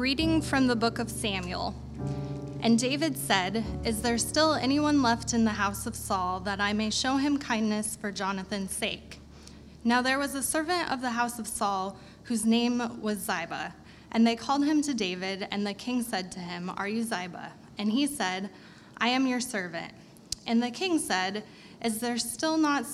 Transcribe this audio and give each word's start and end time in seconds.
Reading 0.00 0.40
from 0.40 0.66
the 0.66 0.76
book 0.76 0.98
of 0.98 1.10
Samuel. 1.10 1.74
And 2.62 2.78
David 2.78 3.18
said, 3.18 3.62
Is 3.84 4.00
there 4.00 4.16
still 4.16 4.54
anyone 4.54 5.02
left 5.02 5.34
in 5.34 5.44
the 5.44 5.50
house 5.50 5.84
of 5.84 5.94
Saul 5.94 6.40
that 6.40 6.58
I 6.58 6.72
may 6.72 6.88
show 6.88 7.18
him 7.18 7.36
kindness 7.36 7.96
for 7.96 8.10
Jonathan's 8.10 8.70
sake? 8.70 9.20
Now 9.84 10.00
there 10.00 10.18
was 10.18 10.34
a 10.34 10.42
servant 10.42 10.90
of 10.90 11.02
the 11.02 11.10
house 11.10 11.38
of 11.38 11.46
Saul 11.46 11.98
whose 12.22 12.46
name 12.46 13.02
was 13.02 13.18
Ziba. 13.18 13.74
And 14.10 14.26
they 14.26 14.36
called 14.36 14.64
him 14.64 14.80
to 14.84 14.94
David, 14.94 15.46
and 15.50 15.66
the 15.66 15.74
king 15.74 16.02
said 16.02 16.32
to 16.32 16.40
him, 16.40 16.72
Are 16.78 16.88
you 16.88 17.02
Ziba? 17.02 17.52
And 17.76 17.92
he 17.92 18.06
said, 18.06 18.48
I 18.96 19.08
am 19.08 19.26
your 19.26 19.42
servant. 19.42 19.92
And 20.46 20.62
the 20.62 20.70
king 20.70 20.98
said, 20.98 21.44
Is 21.84 21.98
there 21.98 22.16
still 22.16 22.56
not 22.56 22.86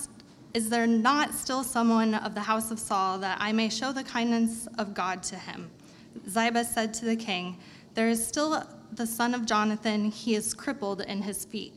is 0.53 0.69
there 0.69 0.87
not 0.87 1.33
still 1.33 1.63
someone 1.63 2.15
of 2.15 2.35
the 2.35 2.41
house 2.41 2.69
of 2.69 2.79
Saul 2.79 3.19
that 3.19 3.37
I 3.39 3.53
may 3.53 3.69
show 3.69 3.93
the 3.93 4.03
kindness 4.03 4.67
of 4.77 4.93
God 4.93 5.23
to 5.23 5.37
him? 5.37 5.71
Ziba 6.29 6.63
said 6.63 6.93
to 6.95 7.05
the 7.05 7.15
king, 7.15 7.57
There 7.93 8.09
is 8.09 8.25
still 8.25 8.63
the 8.91 9.07
son 9.07 9.33
of 9.33 9.45
Jonathan, 9.45 10.11
he 10.11 10.35
is 10.35 10.53
crippled 10.53 11.01
in 11.01 11.21
his 11.21 11.45
feet. 11.45 11.73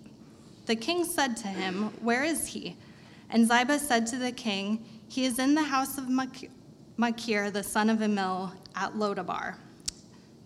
The 0.66 0.76
king 0.76 1.04
said 1.04 1.36
to 1.38 1.48
him, 1.48 1.90
Where 2.00 2.24
is 2.24 2.46
he? 2.48 2.76
And 3.30 3.48
Ziba 3.48 3.78
said 3.78 4.06
to 4.08 4.16
the 4.16 4.32
king, 4.32 4.84
He 5.08 5.24
is 5.24 5.38
in 5.38 5.54
the 5.54 5.62
house 5.62 5.98
of 5.98 6.08
Machir, 6.08 7.50
the 7.50 7.62
son 7.62 7.90
of 7.90 8.02
Emil, 8.02 8.52
at 8.74 8.94
Lodabar. 8.94 9.56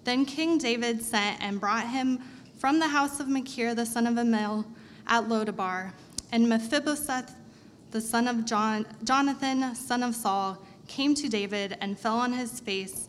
Then 0.05 0.25
King 0.25 0.59
David 0.59 1.03
sent 1.03 1.43
and 1.43 1.61
brought 1.61 1.89
him 1.89 2.21
from 2.59 2.79
the 2.79 2.89
house 2.89 3.21
of 3.21 3.29
Machir, 3.29 3.75
the 3.75 3.87
son 3.87 4.07
of 4.07 4.19
Emil, 4.19 4.65
at 5.07 5.25
Lodabar. 5.25 5.93
And 6.33 6.49
Mephibosheth, 6.49 7.35
the 7.91 8.01
son 8.01 8.29
of 8.29 8.45
John, 8.45 8.87
Jonathan, 9.05 9.75
son 9.75 10.03
of 10.03 10.15
Saul, 10.15 10.59
came 10.87 11.15
to 11.15 11.29
David 11.29 11.77
and 11.81 11.99
fell 11.99 12.19
on 12.19 12.33
his 12.33 12.61
face 12.61 13.09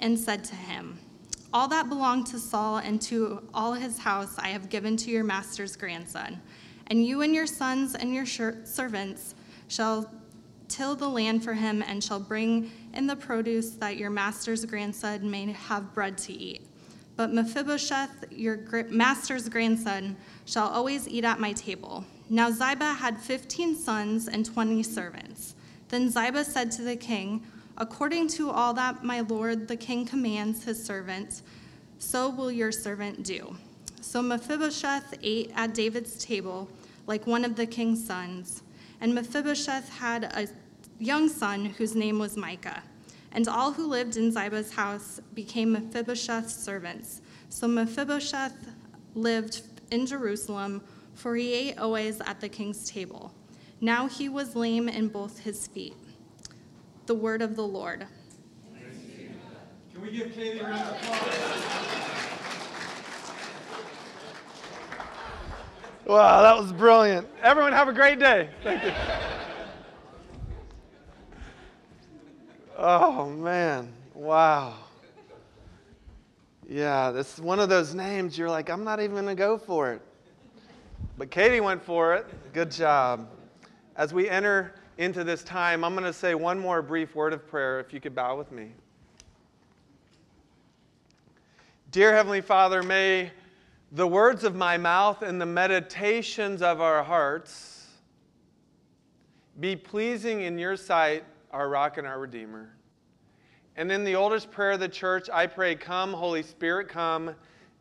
and 0.00 0.18
said 0.18 0.44
to 0.44 0.54
him, 0.54 0.98
all 1.52 1.68
that 1.68 1.88
belonged 1.88 2.26
to 2.26 2.38
Saul 2.38 2.78
and 2.78 3.00
to 3.02 3.42
all 3.54 3.72
his 3.72 3.98
house 3.98 4.36
I 4.38 4.48
have 4.48 4.68
given 4.68 4.96
to 4.98 5.10
your 5.10 5.24
master's 5.24 5.74
grandson. 5.76 6.40
And 6.88 7.04
you 7.04 7.22
and 7.22 7.34
your 7.34 7.46
sons 7.46 7.94
and 7.94 8.14
your 8.14 8.26
servants 8.26 9.34
shall 9.68 10.10
till 10.68 10.96
the 10.96 11.08
land 11.08 11.42
for 11.44 11.54
him 11.54 11.82
and 11.86 12.02
shall 12.02 12.20
bring 12.20 12.70
in 12.92 13.06
the 13.06 13.16
produce 13.16 13.70
that 13.70 13.96
your 13.96 14.10
master's 14.10 14.64
grandson 14.64 15.30
may 15.30 15.52
have 15.52 15.94
bread 15.94 16.18
to 16.18 16.32
eat. 16.32 16.66
But 17.14 17.32
Mephibosheth, 17.32 18.26
your 18.30 18.58
master's 18.90 19.48
grandson, 19.48 20.16
shall 20.44 20.68
always 20.68 21.08
eat 21.08 21.24
at 21.24 21.40
my 21.40 21.52
table. 21.52 22.04
Now 22.28 22.50
Ziba 22.50 22.92
had 22.94 23.18
fifteen 23.18 23.74
sons 23.76 24.28
and 24.28 24.44
twenty 24.44 24.82
servants. 24.82 25.54
Then 25.88 26.10
Ziba 26.10 26.44
said 26.44 26.70
to 26.72 26.82
the 26.82 26.96
king, 26.96 27.46
According 27.78 28.28
to 28.28 28.50
all 28.50 28.72
that 28.74 29.04
my 29.04 29.20
lord 29.20 29.68
the 29.68 29.76
king 29.76 30.06
commands 30.06 30.64
his 30.64 30.82
servant, 30.82 31.42
so 31.98 32.30
will 32.30 32.50
your 32.50 32.72
servant 32.72 33.22
do. 33.22 33.56
So 34.00 34.22
Mephibosheth 34.22 35.14
ate 35.22 35.52
at 35.54 35.74
David's 35.74 36.24
table 36.24 36.68
like 37.06 37.26
one 37.26 37.44
of 37.44 37.56
the 37.56 37.66
king's 37.66 38.04
sons. 38.06 38.62
And 39.00 39.14
Mephibosheth 39.14 39.88
had 39.88 40.24
a 40.24 40.48
young 40.98 41.28
son 41.28 41.66
whose 41.66 41.94
name 41.94 42.18
was 42.18 42.36
Micah. 42.36 42.82
And 43.32 43.46
all 43.48 43.72
who 43.72 43.86
lived 43.86 44.16
in 44.16 44.32
Ziba's 44.32 44.72
house 44.72 45.20
became 45.34 45.72
Mephibosheth's 45.72 46.54
servants. 46.54 47.20
So 47.50 47.68
Mephibosheth 47.68 48.54
lived 49.14 49.62
in 49.90 50.06
Jerusalem, 50.06 50.82
for 51.14 51.36
he 51.36 51.52
ate 51.52 51.78
always 51.78 52.20
at 52.22 52.40
the 52.40 52.48
king's 52.48 52.88
table. 52.88 53.34
Now 53.80 54.06
he 54.08 54.28
was 54.28 54.56
lame 54.56 54.88
in 54.88 55.08
both 55.08 55.40
his 55.40 55.66
feet. 55.66 55.94
The 57.06 57.14
word 57.14 57.40
of 57.40 57.54
the 57.54 57.62
Lord. 57.62 58.04
Can 59.92 60.02
we 60.02 60.10
give 60.10 60.32
Katie 60.32 60.58
a 60.58 60.64
round 60.64 60.82
of 60.82 60.96
applause? 60.96 61.76
Wow, 66.04 66.42
that 66.42 66.56
was 66.58 66.72
brilliant. 66.72 67.28
Everyone 67.42 67.72
have 67.72 67.86
a 67.86 67.92
great 67.92 68.18
day. 68.18 68.50
Thank 68.64 68.82
you. 68.82 68.92
Oh, 72.76 73.30
man. 73.30 73.92
Wow. 74.12 74.74
Yeah, 76.68 77.12
this 77.12 77.34
is 77.34 77.40
one 77.40 77.60
of 77.60 77.68
those 77.68 77.94
names 77.94 78.36
you're 78.36 78.50
like, 78.50 78.68
I'm 78.68 78.82
not 78.82 78.98
even 78.98 79.12
going 79.12 79.26
to 79.26 79.36
go 79.36 79.56
for 79.56 79.92
it. 79.92 80.02
But 81.16 81.30
Katie 81.30 81.60
went 81.60 81.82
for 81.84 82.14
it. 82.14 82.26
Good 82.52 82.72
job. 82.72 83.28
As 83.94 84.12
we 84.12 84.28
enter 84.28 84.74
into 84.98 85.24
this 85.24 85.42
time, 85.42 85.84
I'm 85.84 85.94
going 85.94 86.04
to 86.04 86.12
say 86.12 86.34
one 86.34 86.58
more 86.58 86.82
brief 86.82 87.14
word 87.14 87.32
of 87.32 87.46
prayer, 87.46 87.80
if 87.80 87.92
you 87.92 88.00
could 88.00 88.14
bow 88.14 88.36
with 88.36 88.50
me. 88.50 88.72
Dear 91.90 92.14
Heavenly 92.14 92.40
Father, 92.40 92.82
may 92.82 93.30
the 93.92 94.06
words 94.06 94.44
of 94.44 94.54
my 94.54 94.76
mouth 94.76 95.22
and 95.22 95.40
the 95.40 95.46
meditations 95.46 96.62
of 96.62 96.80
our 96.80 97.02
hearts 97.02 97.86
be 99.60 99.76
pleasing 99.76 100.42
in 100.42 100.58
your 100.58 100.76
sight, 100.76 101.24
our 101.50 101.68
rock 101.68 101.96
and 101.98 102.06
our 102.06 102.18
redeemer. 102.18 102.70
And 103.76 103.92
in 103.92 104.04
the 104.04 104.14
oldest 104.14 104.50
prayer 104.50 104.72
of 104.72 104.80
the 104.80 104.88
church, 104.88 105.28
I 105.32 105.46
pray, 105.46 105.74
Come, 105.74 106.12
Holy 106.12 106.42
Spirit, 106.42 106.88
come. 106.88 107.34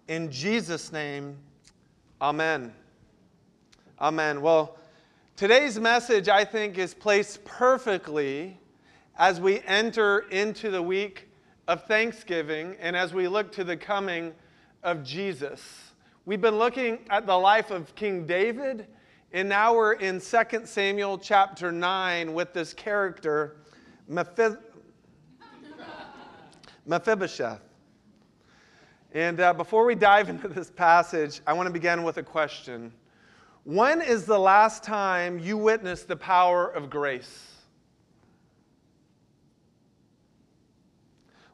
In 0.07 0.29
Jesus' 0.29 0.91
name, 0.91 1.37
Amen. 2.21 2.73
Amen. 3.99 4.41
Well, 4.41 4.77
Today's 5.37 5.77
message, 5.77 6.29
I 6.29 6.45
think, 6.45 6.77
is 6.77 6.93
placed 6.93 7.43
perfectly 7.43 8.57
as 9.17 9.41
we 9.41 9.59
enter 9.63 10.19
into 10.31 10.71
the 10.71 10.81
week 10.81 11.27
of 11.67 11.83
Thanksgiving 11.87 12.77
and 12.79 12.95
as 12.95 13.13
we 13.13 13.27
look 13.27 13.51
to 13.51 13.65
the 13.65 13.75
coming 13.75 14.33
of 14.81 15.03
Jesus. 15.03 15.91
We've 16.25 16.39
been 16.39 16.57
looking 16.57 16.99
at 17.09 17.25
the 17.25 17.35
life 17.37 17.69
of 17.69 17.93
King 17.95 18.25
David, 18.25 18.87
and 19.33 19.49
now 19.49 19.75
we're 19.75 19.95
in 19.95 20.21
2 20.21 20.61
Samuel 20.63 21.17
chapter 21.17 21.69
9 21.69 22.33
with 22.33 22.53
this 22.53 22.73
character, 22.73 23.57
Mephibosheth. 26.85 27.59
And 29.13 29.41
uh, 29.41 29.51
before 29.53 29.83
we 29.83 29.95
dive 29.95 30.29
into 30.29 30.47
this 30.47 30.71
passage, 30.71 31.41
I 31.45 31.51
want 31.51 31.67
to 31.67 31.73
begin 31.73 32.03
with 32.03 32.15
a 32.19 32.23
question. 32.23 32.93
When 33.65 33.99
is 33.99 34.25
the 34.25 34.37
last 34.37 34.83
time 34.83 35.39
you 35.39 35.57
witnessed 35.57 36.07
the 36.07 36.15
power 36.15 36.67
of 36.67 36.87
grace? 36.87 37.51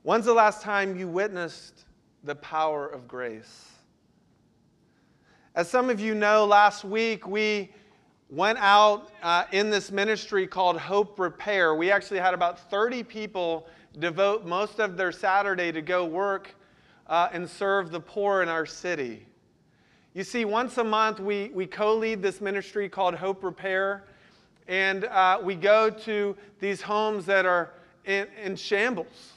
When's 0.03 0.25
the 0.25 0.33
last 0.33 0.61
time 0.61 0.99
you 0.99 1.07
witnessed 1.07 1.85
the 2.25 2.35
power 2.35 2.85
of 2.85 3.07
grace? 3.07 3.69
As 5.55 5.69
some 5.69 5.89
of 5.89 6.01
you 6.01 6.13
know, 6.13 6.43
last 6.43 6.83
week 6.83 7.25
we 7.25 7.71
went 8.29 8.59
out 8.59 9.13
uh, 9.23 9.45
in 9.53 9.69
this 9.69 9.89
ministry 9.89 10.45
called 10.45 10.77
Hope 10.77 11.17
Repair. 11.17 11.75
We 11.75 11.91
actually 11.91 12.19
had 12.19 12.33
about 12.33 12.69
30 12.69 13.03
people 13.03 13.67
devote 13.99 14.45
most 14.45 14.81
of 14.81 14.97
their 14.97 15.13
Saturday 15.13 15.71
to 15.71 15.81
go 15.81 16.03
work 16.03 16.55
uh, 17.07 17.29
and 17.31 17.49
serve 17.49 17.89
the 17.89 18.01
poor 18.01 18.41
in 18.41 18.49
our 18.49 18.65
city. 18.65 19.27
You 20.13 20.25
see, 20.25 20.43
once 20.43 20.77
a 20.77 20.83
month 20.83 21.21
we, 21.21 21.51
we 21.53 21.65
co 21.65 21.95
lead 21.95 22.21
this 22.21 22.41
ministry 22.41 22.89
called 22.89 23.15
Hope 23.15 23.45
Repair, 23.45 24.03
and 24.67 25.05
uh, 25.05 25.39
we 25.41 25.55
go 25.55 25.89
to 25.89 26.35
these 26.59 26.81
homes 26.81 27.25
that 27.27 27.45
are 27.45 27.71
in, 28.03 28.27
in 28.43 28.57
shambles, 28.57 29.33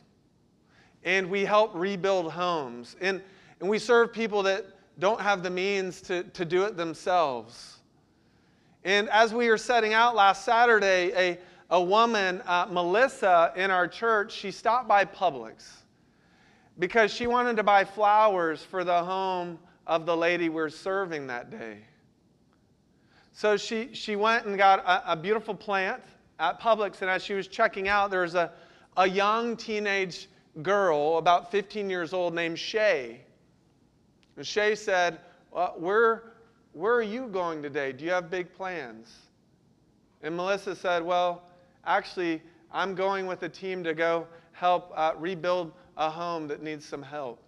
and 1.05 1.31
we 1.31 1.45
help 1.45 1.71
rebuild 1.75 2.33
homes. 2.33 2.97
And, 3.01 3.23
and 3.61 3.69
we 3.69 3.79
serve 3.79 4.13
people 4.13 4.43
that 4.43 4.67
don't 4.99 5.21
have 5.21 5.45
the 5.45 5.51
means 5.51 6.01
to, 6.03 6.25
to 6.25 6.45
do 6.45 6.65
it 6.65 6.77
themselves. 6.77 7.79
And 8.83 9.09
as 9.11 9.33
we 9.33 9.49
were 9.51 9.59
setting 9.59 9.93
out 9.93 10.17
last 10.17 10.45
Saturday, 10.45 11.13
a, 11.17 11.39
a 11.71 11.81
woman, 11.81 12.43
uh, 12.47 12.67
Melissa, 12.69 13.53
in 13.55 13.71
our 13.71 13.87
church, 13.87 14.33
she 14.33 14.51
stopped 14.51 14.89
by 14.89 15.05
Publix 15.05 15.69
because 16.81 17.15
she 17.15 17.29
wanted 17.29 17.55
to 17.59 17.63
buy 17.63 17.85
flowers 17.85 18.61
for 18.61 18.83
the 18.83 19.05
home 19.05 19.57
of 19.87 20.07
the 20.07 20.17
lady 20.17 20.49
we're 20.49 20.69
serving 20.69 21.27
that 21.29 21.51
day. 21.51 21.79
So 23.33 23.57
she, 23.57 23.93
she 23.95 24.17
went 24.17 24.47
and 24.47 24.57
got 24.57 24.81
a, 24.81 25.13
a 25.13 25.17
beautiful 25.17 25.55
plant 25.55 26.03
at 26.39 26.61
Publix, 26.61 27.01
and 27.03 27.11
as 27.11 27.23
she 27.23 27.35
was 27.35 27.49
checking 27.49 27.89
out, 27.89 28.11
there 28.11 28.23
was 28.23 28.35
a, 28.35 28.53
a 28.97 29.09
young 29.09 29.57
teenage 29.57 30.29
girl, 30.63 31.19
about 31.19 31.51
15 31.51 31.91
years 31.91 32.13
old, 32.13 32.35
named 32.35 32.59
Shay. 32.59 33.21
And 34.37 34.47
Shay 34.47 34.75
said, 34.75 35.19
well, 35.51 35.75
where, 35.79 36.35
where 36.73 36.95
are 36.95 37.03
you 37.03 37.27
going 37.29 37.63
today? 37.63 37.93
Do 37.93 38.05
you 38.05 38.11
have 38.11 38.31
big 38.31 38.53
plans? 38.55 39.13
And 40.25 40.35
Melissa 40.37 40.75
said, 40.75 41.05
Well, 41.05 41.43
actually, 41.85 42.43
I'm 42.73 42.95
going 42.95 43.27
with 43.27 43.43
a 43.43 43.49
team 43.49 43.85
to 43.85 43.95
go 43.95 44.27
help 44.53 44.91
uh, 44.97 45.13
rebuild 45.17 45.73
a 45.97 46.09
home 46.11 46.49
that 46.49 46.63
needs 46.63 46.85
some 46.85 47.03
help. 47.03 47.41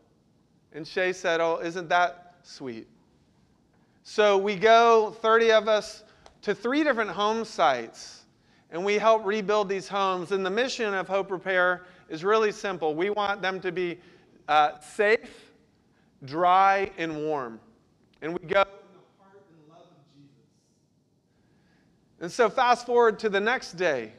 And 0.72 0.86
Shay 0.86 1.12
said, 1.12 1.40
Oh, 1.40 1.58
isn't 1.58 1.88
that 1.88 2.25
sweet? 2.46 2.87
So 4.02 4.38
we 4.38 4.56
go, 4.56 5.16
30 5.20 5.52
of 5.52 5.69
us, 5.69 6.04
to 6.43 6.54
three 6.54 6.84
different 6.84 7.10
home 7.10 7.44
sites, 7.44 8.25
and 8.70 8.84
we 8.84 8.94
help 8.94 9.25
rebuild 9.26 9.69
these 9.69 9.88
homes. 9.88 10.32
And 10.32 10.46
the 10.46 10.50
mission 10.50 10.94
of 10.94 11.08
Hope 11.08 11.31
Repair 11.31 11.84
is 12.08 12.25
really 12.25 12.52
simple. 12.52 12.94
We 12.94 13.10
want 13.10 13.43
them 13.43 13.60
to 13.60 13.72
be 13.72 13.98
uh, 14.48 14.78
safe, 14.78 15.50
dry, 16.25 16.90
and 16.98 17.16
warm. 17.16 17.60
And 18.22 18.38
we 18.38 18.46
go 18.46 18.64
And 22.20 22.32
so, 22.32 22.49
fast 22.49 22.87
forward 22.87 23.19
to 23.20 23.28
the 23.28 23.40
next 23.40 23.72
day. 23.72 24.12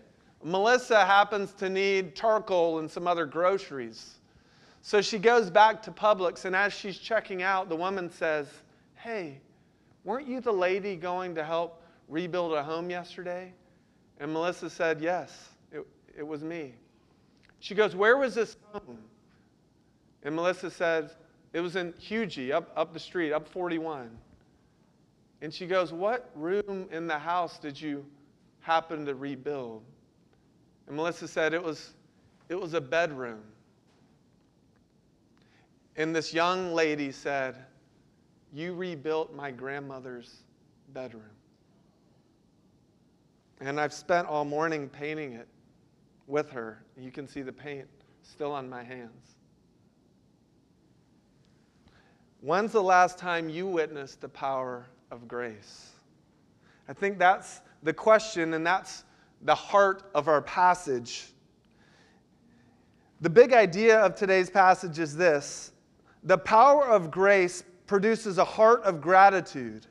Melissa 0.44 1.04
happens 1.04 1.52
to 1.54 1.68
need 1.68 2.16
charcoal 2.16 2.80
and 2.80 2.90
some 2.90 3.08
other 3.08 3.26
groceries. 3.26 4.17
So 4.88 5.02
she 5.02 5.20
goes 5.20 5.50
back 5.50 5.82
to 5.84 5.92
Publix, 5.92 6.46
and 6.46 6.56
as 6.56 6.72
she's 6.72 6.98
checking 6.98 7.44
out, 7.44 7.68
the 7.68 7.76
woman 7.76 8.10
says, 8.10 8.48
Hey, 8.96 9.42
weren't 10.06 10.30
you 10.30 10.40
the 10.40 10.54
lady 10.54 10.96
going 10.96 11.36
to 11.36 11.44
help 11.44 11.84
rebuild 12.08 12.54
a 12.54 12.64
home 12.64 12.90
yesterday? 12.90 13.54
And 14.22 14.32
Melissa 14.32 14.70
said, 14.70 15.02
Yes, 15.02 15.50
it, 15.74 15.86
it 16.18 16.26
was 16.26 16.42
me. 16.42 16.74
She 17.60 17.76
goes, 17.76 17.98
Where 17.98 18.16
was 18.16 18.34
this 18.34 18.56
home? 18.72 19.00
And 20.24 20.34
Melissa 20.34 20.72
said, 20.72 21.12
It 21.52 21.60
was 21.60 21.76
in 21.76 21.92
Hugie, 21.92 22.54
up, 22.54 22.72
up 22.78 22.94
the 22.94 23.00
street, 23.02 23.34
up 23.34 23.46
41. 23.46 24.10
And 25.42 25.54
she 25.54 25.68
goes, 25.68 25.92
What 25.92 26.32
room 26.34 26.88
in 26.94 27.08
the 27.08 27.20
house 27.20 27.60
did 27.60 27.78
you 27.82 28.06
happen 28.62 29.06
to 29.06 29.16
rebuild? 29.16 29.84
And 30.88 30.96
Melissa 30.96 31.28
said, 31.28 31.54
It 31.54 31.62
was, 31.62 31.92
it 32.48 32.56
was 32.56 32.74
a 32.74 32.80
bedroom. 32.80 33.44
And 35.98 36.16
this 36.16 36.32
young 36.32 36.74
lady 36.74 37.12
said, 37.12 37.58
You 38.54 38.76
rebuilt 38.76 39.34
my 39.34 39.50
grandmother's 39.50 40.44
bedroom. 40.94 41.24
And 43.60 43.80
I've 43.80 43.94
spent 43.94 44.28
all 44.28 44.46
morning 44.46 44.88
painting 44.88 45.34
it 45.34 45.48
with 46.28 46.52
her. 46.52 46.84
You 46.96 47.10
can 47.10 47.28
see 47.28 47.42
the 47.42 47.52
paint 47.52 47.88
still 48.22 48.52
on 48.52 48.70
my 48.70 48.84
hands. 48.84 49.36
When's 52.42 52.72
the 52.72 52.84
last 52.84 53.18
time 53.18 53.50
you 53.50 53.66
witnessed 53.66 54.22
the 54.22 54.30
power 54.30 54.86
of 55.10 55.28
grace? 55.28 55.94
I 56.88 56.94
think 56.94 57.18
that's 57.18 57.62
the 57.82 57.94
question, 57.94 58.54
and 58.54 58.66
that's 58.66 59.04
the 59.42 59.56
heart 59.56 60.04
of 60.14 60.28
our 60.28 60.44
passage. 60.44 61.30
The 63.22 63.30
big 63.30 63.54
idea 63.54 64.00
of 64.00 64.14
today's 64.14 64.52
passage 64.52 65.00
is 65.00 65.16
this 65.16 65.72
the 66.24 66.38
power 66.38 66.86
of 66.86 67.12
grace 67.12 67.64
produces 67.86 68.38
a 68.38 68.46
heart 68.46 68.84
of 68.84 69.02
gratitude, 69.02 69.88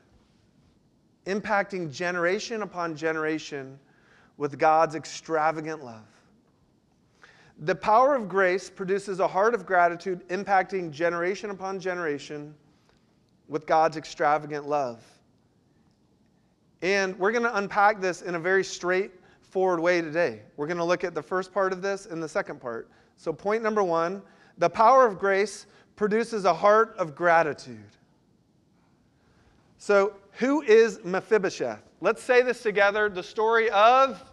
impacting 1.25 1.91
generation 1.91 2.61
upon 2.61 2.95
generation 2.95 3.79
with 4.37 4.57
God's 4.57 4.95
extravagant 4.95 5.83
love. 5.83 6.05
The 7.59 7.75
power 7.75 8.15
of 8.15 8.29
grace 8.29 8.69
produces 8.69 9.19
a 9.19 9.27
heart 9.27 9.55
of 9.55 9.65
gratitude, 9.65 10.27
impacting 10.29 10.91
generation 10.91 11.49
upon 11.49 11.79
generation 11.79 12.53
with 13.47 13.65
God's 13.65 13.97
extravagant 13.97 14.67
love. 14.67 15.03
And 16.83 17.17
we're 17.17 17.31
going 17.31 17.43
to 17.43 17.57
unpack 17.57 17.99
this 17.99 18.21
in 18.21 18.35
a 18.35 18.39
very 18.39 18.63
straightforward 18.63 19.79
way 19.79 20.01
today. 20.01 20.41
We're 20.55 20.67
going 20.67 20.77
to 20.77 20.83
look 20.83 21.03
at 21.03 21.15
the 21.15 21.23
first 21.23 21.51
part 21.51 21.73
of 21.73 21.81
this 21.81 22.05
and 22.05 22.21
the 22.21 22.29
second 22.29 22.61
part. 22.61 22.89
So, 23.15 23.33
point 23.33 23.63
number 23.63 23.83
one 23.83 24.21
the 24.59 24.69
power 24.69 25.05
of 25.05 25.19
grace 25.19 25.65
produces 25.97 26.45
a 26.45 26.53
heart 26.53 26.95
of 26.97 27.13
gratitude. 27.15 27.89
So, 29.79 30.13
who 30.33 30.61
is 30.61 31.03
Mephibosheth? 31.03 31.81
Let's 31.99 32.23
say 32.23 32.43
this 32.43 32.61
together. 32.61 33.09
The 33.09 33.23
story 33.23 33.69
of. 33.71 34.23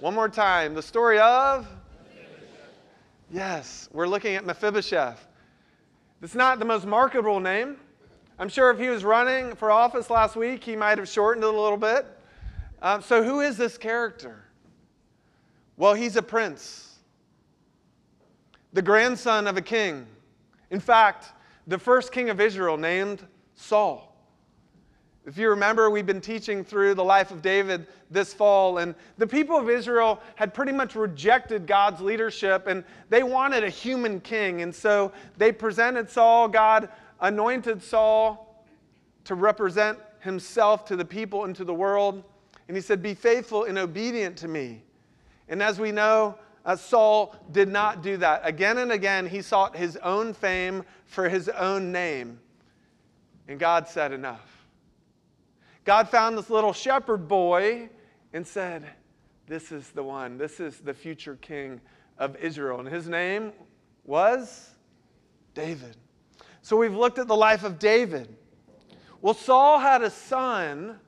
One 0.00 0.14
more 0.14 0.28
time. 0.28 0.74
The 0.74 0.82
story 0.82 1.18
of. 1.18 1.66
Yes, 3.30 3.88
we're 3.92 4.06
looking 4.06 4.34
at 4.34 4.44
Mephibosheth. 4.44 5.26
It's 6.22 6.34
not 6.34 6.58
the 6.58 6.64
most 6.64 6.86
marketable 6.86 7.40
name. 7.40 7.76
I'm 8.38 8.48
sure 8.48 8.70
if 8.70 8.78
he 8.78 8.88
was 8.88 9.04
running 9.04 9.54
for 9.54 9.70
office 9.70 10.10
last 10.10 10.36
week, 10.36 10.62
he 10.62 10.76
might 10.76 10.98
have 10.98 11.08
shortened 11.08 11.44
it 11.44 11.48
a 11.48 11.60
little 11.60 11.78
bit. 11.78 12.06
Um, 12.82 13.00
so, 13.00 13.22
who 13.22 13.40
is 13.40 13.56
this 13.56 13.78
character? 13.78 14.44
Well, 15.76 15.94
he's 15.94 16.16
a 16.16 16.22
prince, 16.22 16.98
the 18.72 18.82
grandson 18.82 19.46
of 19.46 19.56
a 19.56 19.62
king. 19.62 20.06
In 20.70 20.80
fact, 20.80 21.32
the 21.66 21.78
first 21.78 22.12
king 22.12 22.30
of 22.30 22.40
Israel 22.40 22.76
named 22.76 23.26
Saul. 23.54 24.16
If 25.26 25.36
you 25.36 25.50
remember, 25.50 25.90
we've 25.90 26.06
been 26.06 26.20
teaching 26.20 26.62
through 26.64 26.94
the 26.94 27.02
life 27.02 27.32
of 27.32 27.42
David 27.42 27.88
this 28.12 28.32
fall, 28.32 28.78
and 28.78 28.94
the 29.18 29.26
people 29.26 29.56
of 29.56 29.68
Israel 29.68 30.20
had 30.36 30.54
pretty 30.54 30.70
much 30.70 30.94
rejected 30.94 31.66
God's 31.66 32.00
leadership, 32.00 32.68
and 32.68 32.84
they 33.08 33.24
wanted 33.24 33.64
a 33.64 33.68
human 33.68 34.20
king. 34.20 34.62
And 34.62 34.72
so 34.72 35.10
they 35.36 35.50
presented 35.50 36.08
Saul. 36.08 36.46
God 36.46 36.88
anointed 37.20 37.82
Saul 37.82 38.64
to 39.24 39.34
represent 39.34 39.98
himself 40.20 40.84
to 40.86 40.96
the 40.96 41.04
people 41.04 41.44
and 41.44 41.56
to 41.56 41.64
the 41.64 41.74
world. 41.74 42.22
And 42.68 42.76
he 42.76 42.80
said, 42.80 43.02
Be 43.02 43.14
faithful 43.14 43.64
and 43.64 43.78
obedient 43.78 44.36
to 44.38 44.48
me. 44.48 44.82
And 45.48 45.60
as 45.60 45.80
we 45.80 45.90
know, 45.90 46.38
uh, 46.66 46.74
Saul 46.74 47.34
did 47.52 47.68
not 47.68 48.02
do 48.02 48.16
that. 48.16 48.42
Again 48.44 48.78
and 48.78 48.90
again, 48.90 49.26
he 49.26 49.40
sought 49.40 49.76
his 49.76 49.96
own 49.98 50.34
fame 50.34 50.84
for 51.06 51.28
his 51.28 51.48
own 51.48 51.92
name. 51.92 52.40
And 53.46 53.58
God 53.60 53.88
said, 53.88 54.12
Enough. 54.12 54.66
God 55.84 56.08
found 56.08 56.36
this 56.36 56.50
little 56.50 56.72
shepherd 56.72 57.28
boy 57.28 57.88
and 58.32 58.44
said, 58.44 58.84
This 59.46 59.70
is 59.70 59.90
the 59.90 60.02
one. 60.02 60.36
This 60.36 60.58
is 60.58 60.78
the 60.78 60.92
future 60.92 61.36
king 61.36 61.80
of 62.18 62.34
Israel. 62.36 62.80
And 62.80 62.88
his 62.88 63.08
name 63.08 63.52
was 64.04 64.70
David. 65.54 65.96
So 66.62 66.76
we've 66.76 66.96
looked 66.96 67.20
at 67.20 67.28
the 67.28 67.36
life 67.36 67.62
of 67.62 67.78
David. 67.78 68.34
Well, 69.22 69.34
Saul 69.34 69.78
had 69.78 70.02
a 70.02 70.10
son 70.10 70.98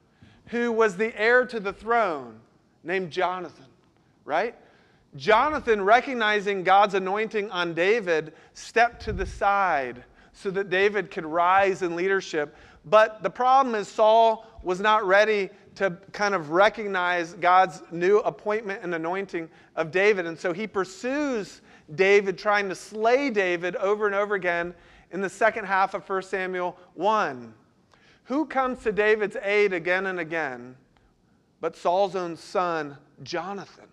who 0.47 0.71
was 0.71 0.97
the 0.97 1.21
heir 1.21 1.45
to 1.47 1.59
the 1.59 1.73
throne 1.73 2.39
named 2.85 3.11
Jonathan, 3.11 3.67
right? 4.25 4.55
Jonathan, 5.19 5.83
recognizing 5.83 6.63
God's 6.63 6.95
anointing 6.95 7.51
on 7.51 7.75
David, 7.75 8.33
stepped 8.55 9.03
to 9.03 9.13
the 9.13 9.27
side 9.27 10.05
so 10.33 10.51
that 10.53 10.71
David 10.71 11.11
could 11.11 11.27
rise 11.27 11.83
in 11.83 11.97
leadership. 11.97 12.57
But 12.85 13.23
the 13.23 13.31
problem 13.31 13.75
is, 13.75 13.89
Saul 13.89 14.47
was 14.63 14.81
not 14.81 15.05
ready 15.05 15.51
to 15.75 15.91
kind 16.13 16.35
of 16.35 16.51
recognize 16.51 17.35
God's 17.35 17.83
new 17.91 18.19
appointment 18.19 18.83
and 18.83 18.95
anointing 18.95 19.51
of 19.77 19.91
David. 19.91 20.27
And 20.27 20.39
so 20.39 20.53
he 20.53 20.67
pursues 20.67 21.63
David, 21.95 22.39
trying 22.39 22.69
to 22.69 22.75
slay 22.75 23.31
David 23.31 23.75
over 23.77 24.07
and 24.07 24.15
over 24.15 24.37
again 24.37 24.73
in 25.11 25.21
the 25.21 25.29
second 25.29 25.65
half 25.65 25.95
of 25.95 26.09
1 26.09 26.23
Samuel 26.23 26.77
1. 26.95 27.53
Who 28.25 28.47
comes 28.47 28.83
to 28.85 28.93
David's 28.93 29.37
aid 29.43 29.73
again 29.73 30.07
and 30.07 30.21
again 30.21 30.77
but 31.61 31.75
Saul's 31.75 32.15
own 32.15 32.37
son, 32.37 32.97
Jonathan? 33.25 33.89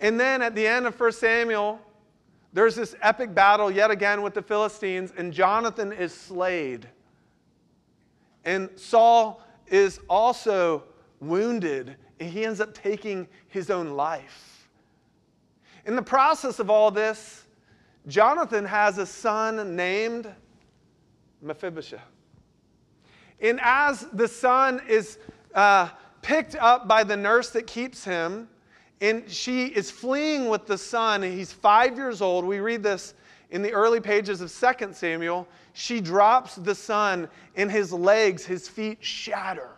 And 0.00 0.18
then 0.18 0.42
at 0.42 0.54
the 0.54 0.66
end 0.66 0.86
of 0.86 0.98
1 0.98 1.12
Samuel, 1.12 1.78
there's 2.52 2.74
this 2.74 2.96
epic 3.02 3.34
battle 3.34 3.70
yet 3.70 3.90
again 3.90 4.22
with 4.22 4.34
the 4.34 4.42
Philistines, 4.42 5.12
and 5.16 5.32
Jonathan 5.32 5.92
is 5.92 6.12
slayed. 6.12 6.88
And 8.44 8.70
Saul 8.76 9.42
is 9.66 10.00
also 10.08 10.84
wounded, 11.20 11.96
and 12.18 12.30
he 12.30 12.44
ends 12.44 12.60
up 12.60 12.74
taking 12.74 13.28
his 13.48 13.70
own 13.70 13.90
life. 13.90 14.68
In 15.84 15.96
the 15.96 16.02
process 16.02 16.58
of 16.58 16.70
all 16.70 16.90
this, 16.90 17.44
Jonathan 18.06 18.64
has 18.64 18.98
a 18.98 19.06
son 19.06 19.76
named 19.76 20.32
Mephibosheth. 21.42 22.00
And 23.40 23.60
as 23.62 24.06
the 24.12 24.28
son 24.28 24.80
is 24.88 25.18
uh, 25.54 25.88
picked 26.22 26.56
up 26.56 26.88
by 26.88 27.04
the 27.04 27.16
nurse 27.16 27.50
that 27.50 27.66
keeps 27.66 28.04
him, 28.04 28.48
and 29.00 29.28
she 29.30 29.66
is 29.66 29.90
fleeing 29.90 30.48
with 30.48 30.66
the 30.66 30.76
son, 30.76 31.22
he's 31.22 31.52
five 31.52 31.96
years 31.96 32.20
old. 32.20 32.44
We 32.44 32.60
read 32.60 32.82
this 32.82 33.14
in 33.50 33.62
the 33.62 33.72
early 33.72 34.00
pages 34.00 34.40
of 34.40 34.52
2 34.52 34.92
Samuel. 34.92 35.48
She 35.72 36.00
drops 36.00 36.56
the 36.56 36.74
son, 36.74 37.28
and 37.56 37.70
his 37.70 37.92
legs, 37.92 38.44
his 38.44 38.68
feet 38.68 38.98
shatter. 39.00 39.70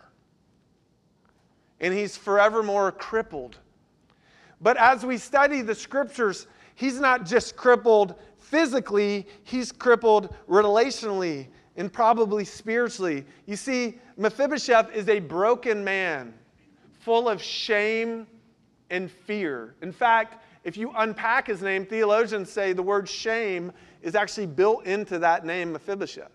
And 1.79 1.93
he's 1.93 2.17
forevermore 2.17 2.91
crippled. 2.91 3.57
But 4.61 4.77
as 4.77 5.05
we 5.05 5.17
study 5.17 5.61
the 5.61 5.75
scriptures, 5.75 6.47
he's 6.75 6.99
not 6.99 7.25
just 7.25 7.55
crippled 7.55 8.15
physically, 8.37 9.27
he's 9.43 9.71
crippled 9.71 10.33
relationally 10.49 11.47
and 11.75 11.91
probably 11.91 12.45
spiritually. 12.45 13.25
You 13.45 13.55
see, 13.55 13.99
Mephibosheth 14.17 14.93
is 14.93 15.09
a 15.09 15.19
broken 15.19 15.83
man, 15.83 16.33
full 16.99 17.27
of 17.27 17.41
shame 17.41 18.27
and 18.93 19.11
fear. 19.11 19.73
In 19.81 19.91
fact, 19.91 20.43
if 20.63 20.77
you 20.77 20.93
unpack 20.95 21.47
his 21.47 21.61
name, 21.61 21.85
theologians 21.85 22.49
say 22.49 22.71
the 22.71 22.83
word 22.83 23.09
shame 23.09 23.71
is 24.03 24.13
actually 24.13 24.45
built 24.45 24.85
into 24.85 25.17
that 25.19 25.45
name, 25.45 25.73
Mephibosheth. 25.73 26.31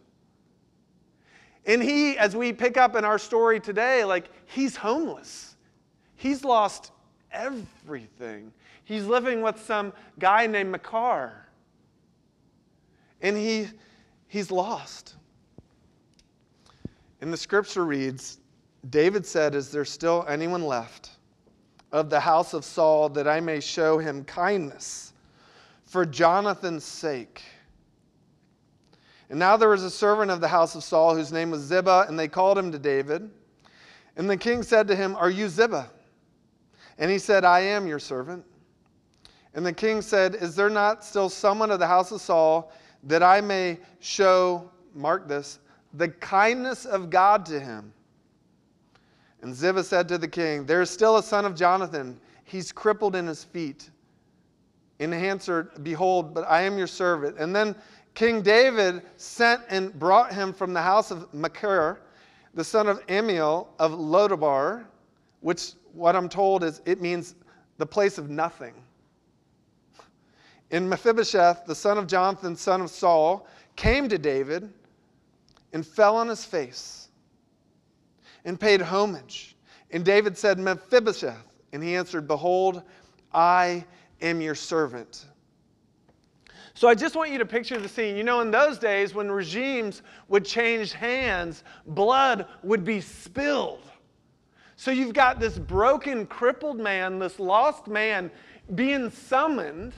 And 1.64 1.82
he, 1.82 2.18
as 2.18 2.34
we 2.34 2.52
pick 2.52 2.76
up 2.76 2.96
in 2.96 3.04
our 3.04 3.18
story 3.18 3.60
today, 3.60 4.04
like 4.04 4.30
he's 4.46 4.74
homeless. 4.74 5.56
He's 6.16 6.44
lost 6.44 6.90
everything. 7.30 8.52
He's 8.84 9.06
living 9.06 9.40
with 9.40 9.62
some 9.64 9.92
guy 10.18 10.46
named 10.46 10.72
Machir. 10.72 11.46
And 13.20 13.36
he, 13.36 13.68
he's 14.26 14.50
lost. 14.50 15.14
And 17.20 17.32
the 17.32 17.36
scripture 17.36 17.84
reads 17.84 18.40
David 18.90 19.24
said, 19.24 19.54
Is 19.54 19.70
there 19.70 19.84
still 19.84 20.24
anyone 20.28 20.64
left 20.64 21.17
of 21.92 22.10
the 22.10 22.20
house 22.20 22.54
of 22.54 22.64
Saul 22.64 23.08
that 23.10 23.26
I 23.26 23.40
may 23.40 23.60
show 23.60 23.98
him 23.98 24.24
kindness 24.24 25.12
for 25.84 26.04
Jonathan's 26.04 26.84
sake? 26.84 27.42
And 29.30 29.38
now 29.38 29.56
there 29.56 29.68
was 29.68 29.82
a 29.82 29.90
servant 29.90 30.30
of 30.30 30.40
the 30.40 30.48
house 30.48 30.74
of 30.74 30.82
Saul 30.82 31.14
whose 31.14 31.32
name 31.32 31.50
was 31.50 31.60
Ziba, 31.62 32.06
and 32.08 32.18
they 32.18 32.28
called 32.28 32.56
him 32.56 32.72
to 32.72 32.78
David. 32.78 33.30
And 34.16 34.28
the 34.28 34.36
king 34.36 34.62
said 34.62 34.88
to 34.88 34.96
him, 34.96 35.14
Are 35.16 35.30
you 35.30 35.48
Ziba? 35.48 35.90
And 36.98 37.10
he 37.10 37.18
said, 37.18 37.44
I 37.44 37.60
am 37.60 37.86
your 37.86 37.98
servant. 37.98 38.44
And 39.54 39.64
the 39.64 39.72
king 39.72 40.02
said, 40.02 40.34
Is 40.34 40.56
there 40.56 40.70
not 40.70 41.04
still 41.04 41.28
someone 41.28 41.70
of 41.70 41.78
the 41.78 41.86
house 41.86 42.10
of 42.10 42.20
Saul 42.20 42.72
that 43.04 43.22
I 43.22 43.40
may 43.40 43.78
show, 44.00 44.70
mark 44.94 45.28
this, 45.28 45.58
the 45.94 46.08
kindness 46.08 46.84
of 46.84 47.10
God 47.10 47.46
to 47.46 47.60
him? 47.60 47.92
And 49.42 49.54
Ziba 49.54 49.84
said 49.84 50.08
to 50.08 50.18
the 50.18 50.28
king, 50.28 50.66
There 50.66 50.80
is 50.80 50.90
still 50.90 51.18
a 51.18 51.22
son 51.22 51.44
of 51.44 51.54
Jonathan. 51.54 52.18
He's 52.44 52.72
crippled 52.72 53.14
in 53.14 53.26
his 53.26 53.44
feet. 53.44 53.90
And 55.00 55.14
he 55.14 55.28
answered, 55.28 55.84
Behold, 55.84 56.34
but 56.34 56.42
I 56.48 56.62
am 56.62 56.76
your 56.76 56.88
servant. 56.88 57.36
And 57.38 57.54
then 57.54 57.76
King 58.14 58.42
David 58.42 59.02
sent 59.16 59.62
and 59.68 59.96
brought 59.96 60.32
him 60.32 60.52
from 60.52 60.72
the 60.72 60.82
house 60.82 61.12
of 61.12 61.32
Machir, 61.32 62.00
the 62.54 62.64
son 62.64 62.88
of 62.88 63.00
Amiel 63.08 63.72
of 63.78 63.92
Lodabar, 63.92 64.84
which 65.40 65.74
what 65.92 66.16
I'm 66.16 66.28
told 66.28 66.64
is 66.64 66.82
it 66.84 67.00
means 67.00 67.36
the 67.76 67.86
place 67.86 68.18
of 68.18 68.28
nothing. 68.28 68.74
And 70.72 70.90
Mephibosheth, 70.90 71.64
the 71.64 71.74
son 71.74 71.96
of 71.96 72.08
Jonathan, 72.08 72.56
son 72.56 72.80
of 72.80 72.90
Saul, 72.90 73.46
came 73.76 74.08
to 74.08 74.18
David 74.18 74.68
and 75.72 75.86
fell 75.86 76.16
on 76.16 76.26
his 76.26 76.44
face 76.44 76.97
and 78.44 78.58
paid 78.58 78.80
homage. 78.80 79.56
And 79.90 80.04
David 80.04 80.36
said, 80.36 80.58
Mephibosheth. 80.58 81.46
And 81.72 81.82
he 81.82 81.94
answered, 81.94 82.26
Behold, 82.26 82.82
I 83.32 83.84
am 84.20 84.40
your 84.40 84.54
servant. 84.54 85.26
So 86.74 86.88
I 86.88 86.94
just 86.94 87.16
want 87.16 87.32
you 87.32 87.38
to 87.38 87.46
picture 87.46 87.78
the 87.78 87.88
scene. 87.88 88.16
You 88.16 88.22
know, 88.22 88.40
in 88.40 88.50
those 88.50 88.78
days 88.78 89.12
when 89.12 89.30
regimes 89.30 90.02
would 90.28 90.44
change 90.44 90.92
hands, 90.92 91.64
blood 91.86 92.46
would 92.62 92.84
be 92.84 93.00
spilled. 93.00 93.82
So 94.76 94.92
you've 94.92 95.12
got 95.12 95.40
this 95.40 95.58
broken, 95.58 96.24
crippled 96.24 96.78
man, 96.78 97.18
this 97.18 97.40
lost 97.40 97.88
man, 97.88 98.30
being 98.76 99.10
summoned 99.10 99.92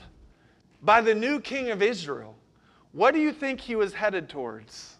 by 0.81 1.01
the 1.01 1.13
new 1.13 1.39
king 1.39 1.69
of 1.69 1.83
Israel. 1.83 2.35
What 2.93 3.13
do 3.13 3.19
you 3.19 3.31
think 3.31 3.61
he 3.61 3.75
was 3.75 3.93
headed 3.93 4.27
towards? 4.27 4.97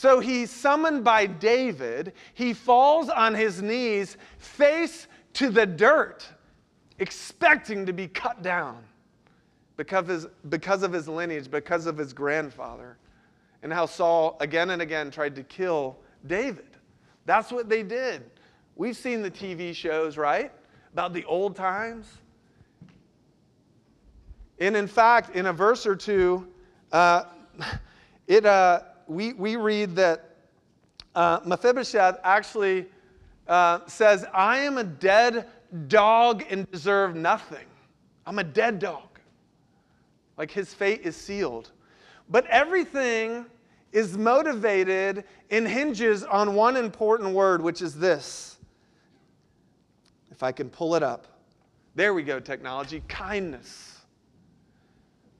So 0.00 0.18
he's 0.18 0.50
summoned 0.50 1.04
by 1.04 1.26
David. 1.26 2.14
He 2.32 2.54
falls 2.54 3.10
on 3.10 3.34
his 3.34 3.60
knees, 3.60 4.16
face 4.38 5.06
to 5.34 5.50
the 5.50 5.66
dirt, 5.66 6.26
expecting 7.00 7.84
to 7.84 7.92
be 7.92 8.08
cut 8.08 8.40
down 8.40 8.82
because 9.76 10.04
of, 10.04 10.08
his, 10.08 10.26
because 10.48 10.82
of 10.84 10.90
his 10.94 11.06
lineage, 11.06 11.50
because 11.50 11.84
of 11.84 11.98
his 11.98 12.14
grandfather, 12.14 12.96
and 13.62 13.70
how 13.70 13.84
Saul 13.84 14.38
again 14.40 14.70
and 14.70 14.80
again 14.80 15.10
tried 15.10 15.34
to 15.34 15.42
kill 15.42 15.98
David. 16.26 16.70
That's 17.26 17.52
what 17.52 17.68
they 17.68 17.82
did. 17.82 18.22
We've 18.76 18.96
seen 18.96 19.20
the 19.20 19.30
TV 19.30 19.74
shows, 19.74 20.16
right? 20.16 20.50
About 20.94 21.12
the 21.12 21.26
old 21.26 21.56
times. 21.56 22.06
And 24.60 24.78
in 24.78 24.86
fact, 24.86 25.36
in 25.36 25.44
a 25.44 25.52
verse 25.52 25.86
or 25.86 25.94
two, 25.94 26.48
uh, 26.90 27.24
it, 28.26 28.46
uh, 28.46 28.80
we, 29.10 29.32
we 29.32 29.56
read 29.56 29.96
that 29.96 30.36
uh, 31.16 31.40
Mephibosheth 31.44 32.20
actually 32.22 32.86
uh, 33.48 33.80
says, 33.86 34.24
I 34.32 34.58
am 34.58 34.78
a 34.78 34.84
dead 34.84 35.46
dog 35.88 36.44
and 36.48 36.70
deserve 36.70 37.16
nothing. 37.16 37.66
I'm 38.24 38.38
a 38.38 38.44
dead 38.44 38.78
dog. 38.78 39.18
Like 40.36 40.52
his 40.52 40.72
fate 40.72 41.00
is 41.02 41.16
sealed. 41.16 41.70
But 42.28 42.46
everything 42.46 43.46
is 43.90 44.16
motivated 44.16 45.24
and 45.50 45.66
hinges 45.66 46.22
on 46.22 46.54
one 46.54 46.76
important 46.76 47.34
word, 47.34 47.60
which 47.60 47.82
is 47.82 47.96
this. 47.96 48.58
If 50.30 50.44
I 50.44 50.52
can 50.52 50.70
pull 50.70 50.94
it 50.94 51.02
up. 51.02 51.26
There 51.96 52.14
we 52.14 52.22
go, 52.22 52.38
technology 52.38 53.02
kindness. 53.08 53.89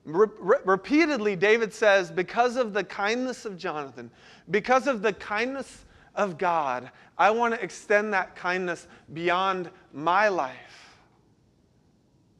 Re- 0.05 0.27
re- 0.39 0.57
repeatedly, 0.65 1.35
David 1.35 1.73
says, 1.73 2.11
because 2.11 2.55
of 2.55 2.73
the 2.73 2.83
kindness 2.83 3.45
of 3.45 3.57
Jonathan, 3.57 4.09
because 4.49 4.87
of 4.87 5.01
the 5.01 5.13
kindness 5.13 5.85
of 6.15 6.37
God, 6.37 6.91
I 7.17 7.31
want 7.31 7.53
to 7.53 7.63
extend 7.63 8.13
that 8.13 8.35
kindness 8.35 8.87
beyond 9.13 9.69
my 9.93 10.27
life 10.27 10.97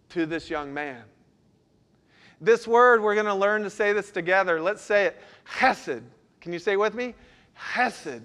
to 0.09 0.25
this 0.25 0.49
young 0.49 0.73
man. 0.73 1.03
This 2.41 2.67
word, 2.67 3.03
we're 3.03 3.13
going 3.13 3.27
to 3.27 3.35
learn 3.35 3.61
to 3.63 3.69
say 3.69 3.93
this 3.93 4.09
together. 4.09 4.59
Let's 4.59 4.81
say 4.81 5.05
it 5.05 5.21
chesed. 5.57 6.01
Can 6.41 6.51
you 6.51 6.59
say 6.59 6.73
it 6.73 6.79
with 6.79 6.95
me? 6.95 7.13
Chesed. 7.73 8.23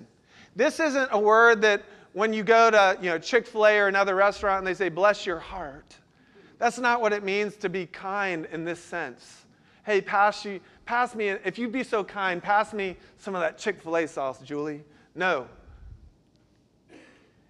This 0.56 0.80
isn't 0.80 1.08
a 1.12 1.18
word 1.18 1.60
that 1.60 1.82
when 2.14 2.32
you 2.32 2.42
go 2.42 2.70
to 2.70 2.96
you 3.02 3.10
know, 3.10 3.18
Chick 3.18 3.46
fil 3.46 3.66
A 3.66 3.78
or 3.78 3.88
another 3.88 4.14
restaurant 4.14 4.58
and 4.58 4.66
they 4.66 4.72
say, 4.72 4.88
bless 4.88 5.26
your 5.26 5.38
heart. 5.38 5.94
That's 6.58 6.78
not 6.78 7.00
what 7.00 7.12
it 7.12 7.22
means 7.22 7.56
to 7.56 7.68
be 7.68 7.86
kind 7.86 8.46
in 8.50 8.64
this 8.64 8.80
sense. 8.82 9.44
Hey, 9.84 10.00
pass, 10.00 10.44
you, 10.44 10.60
pass 10.84 11.14
me, 11.14 11.28
if 11.28 11.58
you'd 11.58 11.72
be 11.72 11.84
so 11.84 12.02
kind, 12.02 12.42
pass 12.42 12.72
me 12.72 12.96
some 13.18 13.34
of 13.34 13.40
that 13.40 13.58
Chick 13.58 13.80
fil 13.80 13.96
A 13.96 14.08
sauce, 14.08 14.40
Julie. 14.40 14.82
No. 15.14 15.46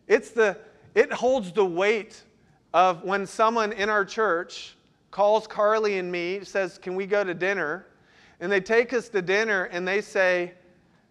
It's 0.06 0.30
the, 0.30 0.58
it 0.94 1.12
holds 1.12 1.52
the 1.52 1.64
weight 1.64 2.22
of 2.74 3.04
when 3.04 3.26
someone 3.26 3.72
in 3.72 3.88
our 3.88 4.04
church 4.04 4.76
calls 5.10 5.46
Carly 5.46 5.98
and 5.98 6.12
me, 6.12 6.44
says, 6.44 6.78
Can 6.78 6.94
we 6.94 7.06
go 7.06 7.24
to 7.24 7.32
dinner? 7.32 7.86
And 8.40 8.52
they 8.52 8.60
take 8.60 8.92
us 8.92 9.08
to 9.10 9.22
dinner 9.22 9.64
and 9.64 9.88
they 9.88 10.02
say, 10.02 10.52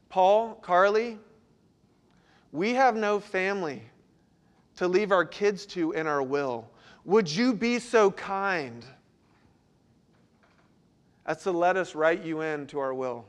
Paul, 0.10 0.56
Carly, 0.62 1.18
we 2.52 2.76
have 2.76 2.96
no 2.96 3.20
family 3.20 3.82
to 4.76 4.88
leave 4.88 5.12
our 5.12 5.26
kids 5.26 5.66
to 5.68 5.92
in 5.94 6.06
our 6.06 6.22
will. 6.22 6.70
Would 7.06 7.30
you 7.30 7.54
be 7.54 7.80
so 7.80 8.12
kind 8.12 8.84
as 11.26 11.44
to 11.44 11.52
let 11.52 11.78
us 11.78 11.96
write 11.96 12.24
you 12.24 12.42
in 12.42 12.68
to 12.68 12.80
our 12.80 12.94
will? 12.94 13.26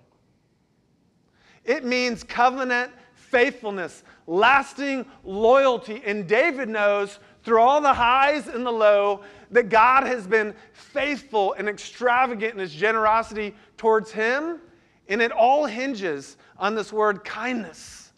It 1.64 1.84
means 1.84 2.22
covenant 2.22 2.92
faithfulness, 3.14 4.02
lasting 4.26 5.04
loyalty. 5.24 6.02
And 6.06 6.26
David 6.26 6.68
knows 6.68 7.18
through 7.42 7.60
all 7.60 7.80
the 7.80 7.92
highs 7.92 8.46
and 8.46 8.64
the 8.64 8.72
low 8.72 9.22
that 9.50 9.68
God 9.68 10.06
has 10.06 10.26
been 10.26 10.54
faithful 10.72 11.52
and 11.54 11.68
extravagant 11.68 12.54
in 12.54 12.58
his 12.58 12.72
generosity 12.72 13.54
towards 13.76 14.10
him. 14.10 14.60
And 15.08 15.20
it 15.20 15.32
all 15.32 15.66
hinges 15.66 16.38
on 16.58 16.74
this 16.74 16.92
word 16.92 17.24
kindness. 17.24 18.12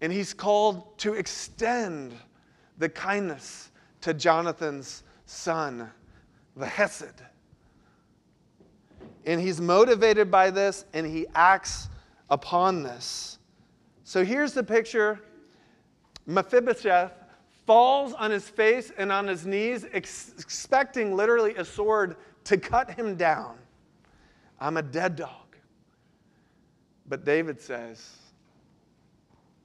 And 0.00 0.12
he's 0.12 0.32
called 0.32 0.96
to 0.98 1.14
extend 1.14 2.14
the 2.78 2.88
kindness 2.88 3.71
to 4.02 4.14
Jonathan's 4.14 5.02
son, 5.26 5.90
the 6.56 6.66
Hesed. 6.66 7.22
And 9.24 9.40
he's 9.40 9.60
motivated 9.60 10.30
by 10.30 10.50
this 10.50 10.84
and 10.92 11.06
he 11.06 11.26
acts 11.34 11.88
upon 12.28 12.82
this. 12.82 13.38
So 14.04 14.24
here's 14.24 14.52
the 14.52 14.62
picture 14.62 15.20
Mephibosheth 16.26 17.12
falls 17.66 18.12
on 18.14 18.30
his 18.30 18.48
face 18.48 18.92
and 18.98 19.10
on 19.12 19.26
his 19.26 19.46
knees, 19.46 19.86
ex- 19.92 20.34
expecting 20.38 21.16
literally 21.16 21.54
a 21.56 21.64
sword 21.64 22.16
to 22.44 22.56
cut 22.56 22.90
him 22.90 23.16
down. 23.16 23.56
I'm 24.60 24.76
a 24.76 24.82
dead 24.82 25.16
dog. 25.16 25.56
But 27.08 27.24
David 27.24 27.60
says, 27.60 28.16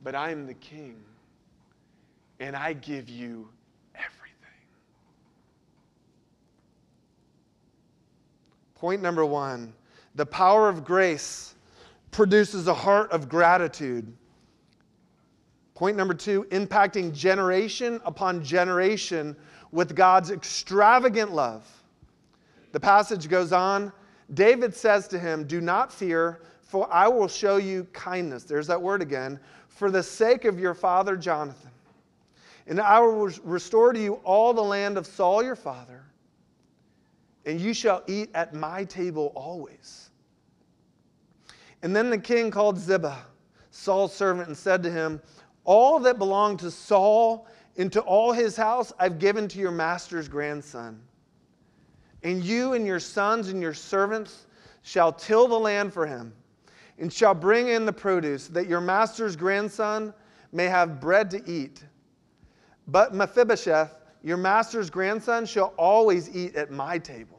But 0.04 0.16
I 0.16 0.32
am 0.32 0.46
the 0.46 0.54
king, 0.56 0.98
and 2.40 2.56
I 2.56 2.74
give 2.74 3.10
you 3.10 3.50
Point 8.80 9.02
number 9.02 9.26
one 9.26 9.74
the 10.14 10.26
power 10.26 10.70
of 10.70 10.84
grace 10.84 11.56
produces 12.12 12.68
a 12.68 12.74
heart 12.74 13.12
of 13.12 13.28
gratitude. 13.28 14.12
Point 15.76 15.98
number 15.98 16.14
two 16.14 16.44
impacting 16.52 17.14
generation 17.14 18.00
upon 18.06 18.44
generation 18.44 19.36
with 19.72 19.96
God's 19.96 20.32
extravagant 20.32 21.32
love. 21.34 21.68
The 22.72 22.80
passage 22.80 23.30
goes 23.30 23.52
on. 23.52 23.92
David 24.34 24.76
says 24.76 25.08
to 25.10 25.20
him, 25.20 25.46
Do 25.46 25.62
not 25.62 25.92
fear, 25.92 26.42
for 26.62 26.92
I 26.92 27.08
will 27.08 27.28
show 27.28 27.58
you 27.58 27.86
kindness. 27.94 28.44
There's 28.44 28.68
that 28.68 28.82
word 28.82 29.02
again. 29.02 29.40
For 29.68 29.92
the 29.92 30.04
sake 30.04 30.46
of 30.46 30.60
your 30.60 30.74
father 30.74 31.16
Jonathan. 31.16 31.72
And 32.68 32.82
I 32.82 33.00
will 33.00 33.30
restore 33.44 33.94
to 33.94 34.00
you 34.00 34.16
all 34.24 34.54
the 34.54 34.64
land 34.64 34.98
of 34.98 35.08
Saul 35.08 35.44
your 35.44 35.56
father, 35.56 36.04
and 37.48 37.62
you 37.62 37.74
shall 37.74 38.04
eat 38.08 38.30
at 38.36 38.54
my 38.54 38.84
table 38.84 39.32
always. 39.34 40.10
And 41.82 41.96
then 41.96 42.10
the 42.10 42.18
king 42.18 42.52
called 42.52 42.78
Ziba, 42.78 43.18
Saul's 43.72 44.14
servant, 44.14 44.50
and 44.50 44.58
said 44.58 44.84
to 44.84 44.92
him, 44.92 45.22
All 45.64 45.98
that 46.00 46.18
belonged 46.18 46.60
to 46.60 46.70
Saul 46.70 47.48
and 47.78 47.92
to 47.94 48.02
all 48.02 48.34
his 48.34 48.58
house 48.58 48.92
I've 49.00 49.18
given 49.18 49.48
to 49.48 49.60
your 49.60 49.72
master's 49.72 50.28
grandson. 50.28 51.00
And 52.22 52.44
you 52.44 52.74
and 52.74 52.86
your 52.86 53.00
sons 53.00 53.48
and 53.48 53.62
your 53.62 53.74
servants 53.74 54.48
shall 54.82 55.14
till 55.14 55.48
the 55.48 55.58
land 55.58 55.94
for 55.94 56.06
him, 56.06 56.34
and 57.00 57.14
shall 57.14 57.34
bring 57.34 57.70
in 57.70 57.86
the 57.86 57.94
produce, 57.94 58.48
that 58.50 58.68
your 58.68 58.82
master's 58.82 59.38
grandson 59.38 60.14
may 60.52 60.66
have 60.66 61.00
bread 61.00 61.32
to 61.32 61.50
eat. 61.50 61.86
But 62.88 63.14
Mephibosheth, 63.14 64.02
your 64.22 64.38
master's 64.38 64.90
grandson, 64.90 65.46
shall 65.46 65.74
always 65.78 66.36
eat 66.36 66.56
at 66.56 66.72
my 66.72 66.98
table. 66.98 67.38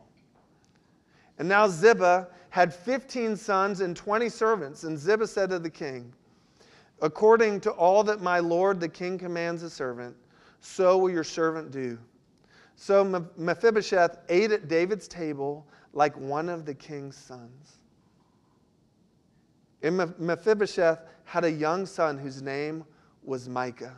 And 1.39 1.49
now 1.49 1.69
Ziba 1.69 2.29
had 2.51 2.75
15 2.75 3.37
sons 3.37 3.81
and 3.81 3.97
20 3.97 4.29
servants. 4.29 4.85
And 4.85 4.99
Ziba 4.99 5.27
said 5.27 5.51
to 5.51 5.59
the 5.59 5.71
king, 5.71 6.13
According 7.01 7.61
to 7.61 7.71
all 7.71 8.03
that 8.05 8.21
my 8.21 8.41
lord 8.41 8.81
the 8.81 8.89
king 8.89 9.19
commands 9.19 9.63
a 9.63 9.71
servant, 9.71 10.17
so 10.61 10.99
will 10.99 11.11
your 11.11 11.25
servant 11.25 11.71
do. 11.71 11.99
So 12.75 13.05
Mephibosheth 13.37 14.19
ate 14.29 14.53
at 14.53 14.69
David's 14.69 15.07
table 15.07 15.67
like 15.93 16.17
one 16.17 16.49
of 16.49 16.65
the 16.65 16.75
king's 16.75 17.17
sons. 17.17 17.79
And 19.83 19.97
Mephibosheth 20.19 21.01
had 21.25 21.45
a 21.45 21.51
young 21.51 21.87
son 21.87 22.19
whose 22.19 22.43
name 22.43 22.85
was 23.23 23.49
Micah. 23.49 23.95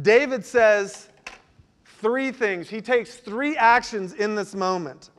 David 0.00 0.44
says 0.44 1.08
three 2.02 2.32
things. 2.32 2.68
He 2.68 2.82
takes 2.82 3.14
three 3.14 3.56
actions 3.56 4.12
in 4.12 4.34
this 4.34 4.54
moment. 4.54 5.10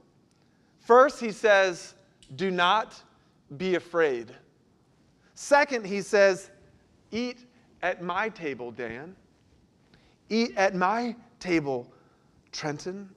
First, 0.82 1.20
he 1.20 1.32
says, 1.32 1.96
Do 2.36 2.52
not 2.52 3.02
be 3.58 3.76
afraid. 3.76 4.32
Second, 5.34 5.86
he 5.88 6.02
says, 6.02 6.52
Eat 7.10 7.46
at 7.82 8.04
my 8.04 8.30
table, 8.30 8.70
Dan. 8.70 9.16
Eat 10.30 10.56
at 10.58 10.76
my 10.76 11.16
table, 11.40 11.92
Trenton. 12.52 13.10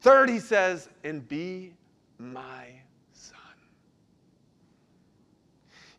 Third, 0.00 0.28
he 0.28 0.40
says, 0.40 0.88
And 1.04 1.26
be 1.28 1.72
my 2.18 2.66
son. 3.12 3.38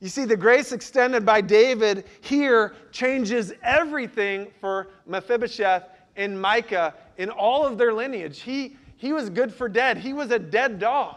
You 0.01 0.10
see, 0.10 0.25
the 0.25 0.38
grace 0.38 0.73
extended 0.73 1.25
by 1.25 1.39
David 1.39 2.05
here 2.19 2.75
changes 2.91 3.53
everything 3.63 4.51
for 4.60 4.89
Mephibosheth 5.05 5.84
and 6.19 6.39
Micah 6.39 6.93
in 7.17 7.29
all 7.29 7.65
of 7.65 7.77
their 7.77 7.93
lineage. 7.93 8.41
He, 8.41 8.75
he 8.97 9.13
was 9.13 9.29
good 9.29 9.51
for 9.51 9.67
dead, 9.67 9.97
he 9.97 10.13
was 10.13 10.29
a 10.29 10.38
dead 10.38 10.77
dog. 10.77 11.15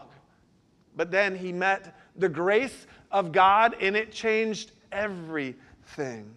But 0.95 1.11
then 1.11 1.35
he 1.35 1.51
met 1.51 1.95
the 2.15 2.29
grace 2.29 2.87
of 3.11 3.31
God 3.31 3.75
and 3.81 3.95
it 3.95 4.11
changed 4.11 4.71
everything 4.91 6.33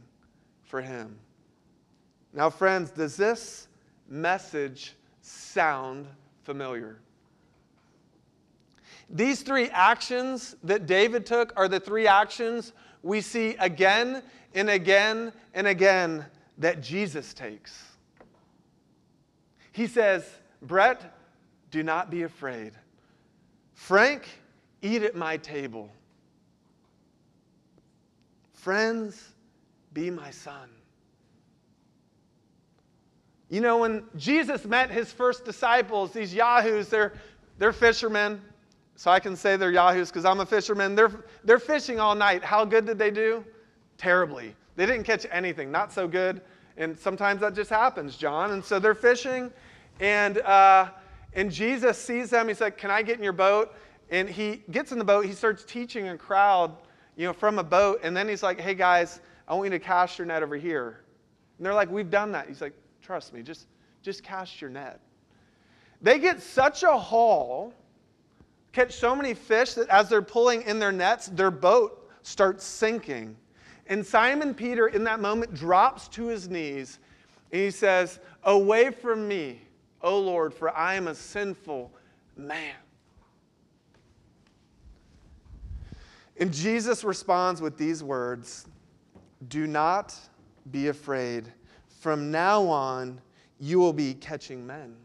for 0.64 0.82
him. 0.82 1.16
Now, 2.32 2.50
friends, 2.50 2.90
does 2.90 3.16
this 3.16 3.68
message 4.08 4.94
sound 5.20 6.06
familiar? 6.42 6.98
These 9.08 9.42
three 9.42 9.68
actions 9.70 10.56
that 10.64 10.86
David 10.86 11.24
took 11.24 11.52
are 11.56 11.68
the 11.68 11.78
three 11.78 12.08
actions 12.08 12.72
we 13.02 13.20
see 13.20 13.54
again 13.60 14.22
and 14.54 14.68
again 14.68 15.32
and 15.54 15.66
again 15.66 16.24
that 16.58 16.82
Jesus 16.82 17.32
takes. 17.32 17.95
He 19.76 19.86
says, 19.86 20.24
Brett, 20.62 21.14
do 21.70 21.82
not 21.82 22.10
be 22.10 22.22
afraid. 22.22 22.72
Frank, 23.74 24.26
eat 24.80 25.02
at 25.02 25.14
my 25.14 25.36
table. 25.36 25.90
Friends, 28.54 29.34
be 29.92 30.08
my 30.08 30.30
son. 30.30 30.70
You 33.50 33.60
know, 33.60 33.76
when 33.76 34.04
Jesus 34.16 34.64
met 34.64 34.90
his 34.90 35.12
first 35.12 35.44
disciples, 35.44 36.10
these 36.10 36.32
yahoos, 36.32 36.88
they're, 36.88 37.12
they're 37.58 37.74
fishermen. 37.74 38.40
So 38.94 39.10
I 39.10 39.20
can 39.20 39.36
say 39.36 39.58
they're 39.58 39.72
yahoos 39.72 40.08
because 40.08 40.24
I'm 40.24 40.40
a 40.40 40.46
fisherman. 40.46 40.94
They're, 40.94 41.22
they're 41.44 41.58
fishing 41.58 42.00
all 42.00 42.14
night. 42.14 42.42
How 42.42 42.64
good 42.64 42.86
did 42.86 42.98
they 42.98 43.10
do? 43.10 43.44
Terribly. 43.98 44.56
They 44.74 44.86
didn't 44.86 45.04
catch 45.04 45.26
anything, 45.30 45.70
not 45.70 45.92
so 45.92 46.08
good. 46.08 46.40
And 46.78 46.98
sometimes 46.98 47.42
that 47.42 47.54
just 47.54 47.70
happens, 47.70 48.16
John. 48.16 48.52
And 48.52 48.64
so 48.64 48.78
they're 48.78 48.94
fishing, 48.94 49.52
and, 50.00 50.38
uh, 50.38 50.90
and 51.34 51.50
Jesus 51.50 51.98
sees 51.98 52.30
them. 52.30 52.48
He's 52.48 52.60
like, 52.60 52.78
Can 52.78 52.90
I 52.90 53.02
get 53.02 53.16
in 53.16 53.24
your 53.24 53.32
boat? 53.32 53.74
And 54.10 54.28
he 54.28 54.62
gets 54.70 54.92
in 54.92 54.98
the 54.98 55.04
boat. 55.04 55.26
He 55.26 55.32
starts 55.32 55.64
teaching 55.64 56.08
a 56.08 56.16
crowd, 56.16 56.76
you 57.16 57.26
know, 57.26 57.32
from 57.32 57.58
a 57.58 57.64
boat. 57.64 58.00
And 58.02 58.16
then 58.16 58.28
he's 58.28 58.42
like, 58.42 58.60
Hey, 58.60 58.74
guys, 58.74 59.20
I 59.48 59.54
want 59.54 59.66
you 59.66 59.78
to 59.78 59.84
cast 59.84 60.18
your 60.18 60.26
net 60.26 60.42
over 60.42 60.56
here. 60.56 61.00
And 61.58 61.66
they're 61.66 61.74
like, 61.74 61.90
We've 61.90 62.10
done 62.10 62.32
that. 62.32 62.48
He's 62.48 62.60
like, 62.60 62.74
Trust 63.02 63.32
me, 63.32 63.42
just, 63.42 63.66
just 64.02 64.22
cast 64.22 64.60
your 64.60 64.70
net. 64.70 65.00
They 66.02 66.18
get 66.18 66.42
such 66.42 66.82
a 66.82 66.96
haul 66.96 67.72
catch 68.76 68.92
so 68.92 69.16
many 69.16 69.32
fish 69.32 69.72
that 69.72 69.88
as 69.88 70.10
they're 70.10 70.20
pulling 70.20 70.60
in 70.62 70.78
their 70.78 70.92
nets, 70.92 71.28
their 71.28 71.50
boat 71.50 72.10
starts 72.22 72.62
sinking. 72.62 73.34
And 73.86 74.04
Simon 74.04 74.52
Peter, 74.52 74.88
in 74.88 75.02
that 75.04 75.18
moment, 75.18 75.54
drops 75.54 76.08
to 76.08 76.26
his 76.26 76.50
knees 76.50 76.98
and 77.52 77.62
he 77.62 77.70
says, 77.70 78.18
Away 78.42 78.90
from 78.90 79.26
me, 79.26 79.62
O 80.02 80.18
Lord, 80.18 80.52
for 80.52 80.70
I 80.70 80.94
am 80.94 81.08
a 81.08 81.14
sinful 81.14 81.92
man. 82.36 82.74
And 86.38 86.52
Jesus 86.52 87.02
responds 87.02 87.62
with 87.62 87.78
these 87.78 88.02
words 88.04 88.66
Do 89.48 89.66
not 89.66 90.14
be 90.70 90.88
afraid. 90.88 91.52
From 92.00 92.30
now 92.30 92.62
on, 92.64 93.20
you 93.58 93.78
will 93.78 93.92
be 93.92 94.14
catching 94.14 94.66
men. 94.66 94.96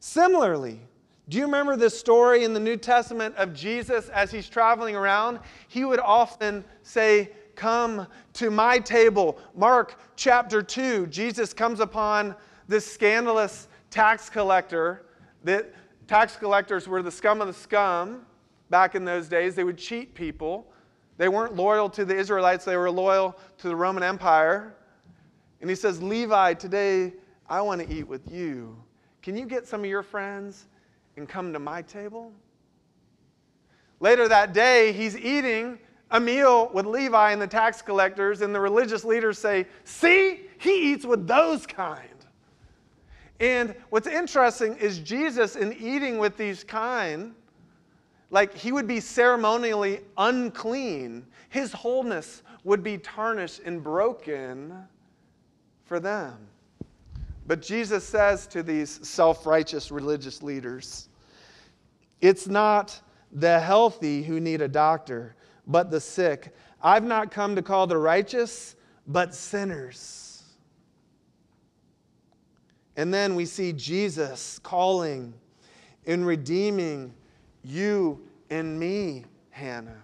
Similarly, 0.00 0.80
do 1.28 1.38
you 1.38 1.44
remember 1.44 1.76
this 1.76 1.98
story 1.98 2.44
in 2.44 2.52
the 2.52 2.60
New 2.60 2.76
Testament 2.76 3.36
of 3.36 3.54
Jesus 3.54 4.08
as 4.10 4.30
he's 4.30 4.48
traveling 4.48 4.96
around? 4.96 5.38
He 5.68 5.84
would 5.84 6.00
often 6.00 6.64
say, 6.82 7.30
Come 7.62 8.08
to 8.32 8.50
my 8.50 8.80
table. 8.80 9.38
Mark 9.54 9.96
chapter 10.16 10.62
2, 10.62 11.06
Jesus 11.06 11.54
comes 11.54 11.78
upon 11.78 12.34
this 12.66 12.84
scandalous 12.84 13.68
tax 13.88 14.28
collector. 14.28 15.06
That 15.44 15.72
tax 16.08 16.34
collectors 16.34 16.88
were 16.88 17.04
the 17.04 17.10
scum 17.12 17.40
of 17.40 17.46
the 17.46 17.54
scum 17.54 18.26
back 18.68 18.96
in 18.96 19.04
those 19.04 19.28
days. 19.28 19.54
They 19.54 19.62
would 19.62 19.78
cheat 19.78 20.12
people. 20.12 20.72
They 21.18 21.28
weren't 21.28 21.54
loyal 21.54 21.88
to 21.90 22.04
the 22.04 22.16
Israelites, 22.16 22.64
they 22.64 22.76
were 22.76 22.90
loyal 22.90 23.38
to 23.58 23.68
the 23.68 23.76
Roman 23.76 24.02
Empire. 24.02 24.74
And 25.60 25.70
he 25.70 25.76
says, 25.76 26.02
Levi, 26.02 26.54
today 26.54 27.12
I 27.48 27.60
want 27.60 27.80
to 27.80 27.94
eat 27.94 28.08
with 28.08 28.28
you. 28.28 28.76
Can 29.22 29.36
you 29.36 29.46
get 29.46 29.68
some 29.68 29.84
of 29.84 29.86
your 29.86 30.02
friends 30.02 30.66
and 31.16 31.28
come 31.28 31.52
to 31.52 31.60
my 31.60 31.82
table? 31.82 32.32
Later 34.00 34.26
that 34.26 34.52
day, 34.52 34.90
he's 34.90 35.16
eating 35.16 35.78
a 36.12 36.20
meal 36.20 36.70
with 36.72 36.86
Levi 36.86 37.32
and 37.32 37.42
the 37.42 37.46
tax 37.46 37.82
collectors, 37.82 38.42
and 38.42 38.54
the 38.54 38.60
religious 38.60 39.04
leaders 39.04 39.38
say, 39.38 39.66
See, 39.84 40.42
he 40.58 40.92
eats 40.92 41.04
with 41.04 41.26
those 41.26 41.66
kind. 41.66 42.08
And 43.40 43.74
what's 43.90 44.06
interesting 44.06 44.76
is 44.76 45.00
Jesus, 45.00 45.56
in 45.56 45.72
eating 45.72 46.18
with 46.18 46.36
these 46.36 46.62
kind, 46.62 47.34
like 48.30 48.54
he 48.54 48.70
would 48.70 48.86
be 48.86 49.00
ceremonially 49.00 50.00
unclean. 50.16 51.26
His 51.48 51.72
wholeness 51.72 52.42
would 52.62 52.84
be 52.84 52.98
tarnished 52.98 53.60
and 53.64 53.82
broken 53.82 54.74
for 55.84 55.98
them. 55.98 56.38
But 57.46 57.60
Jesus 57.60 58.04
says 58.04 58.46
to 58.48 58.62
these 58.62 59.06
self 59.06 59.46
righteous 59.46 59.90
religious 59.90 60.42
leaders, 60.42 61.08
it's 62.20 62.46
not 62.46 63.00
the 63.32 63.58
healthy 63.58 64.22
who 64.22 64.38
need 64.38 64.60
a 64.60 64.68
doctor, 64.68 65.34
but 65.66 65.90
the 65.90 66.00
sick. 66.00 66.54
I've 66.82 67.04
not 67.04 67.30
come 67.30 67.54
to 67.56 67.62
call 67.62 67.86
the 67.86 67.96
righteous, 67.96 68.76
but 69.06 69.34
sinners. 69.34 70.42
And 72.96 73.12
then 73.12 73.34
we 73.34 73.46
see 73.46 73.72
Jesus 73.72 74.58
calling 74.58 75.32
and 76.06 76.26
redeeming 76.26 77.14
you 77.62 78.20
and 78.50 78.78
me, 78.78 79.24
Hannah. 79.50 80.02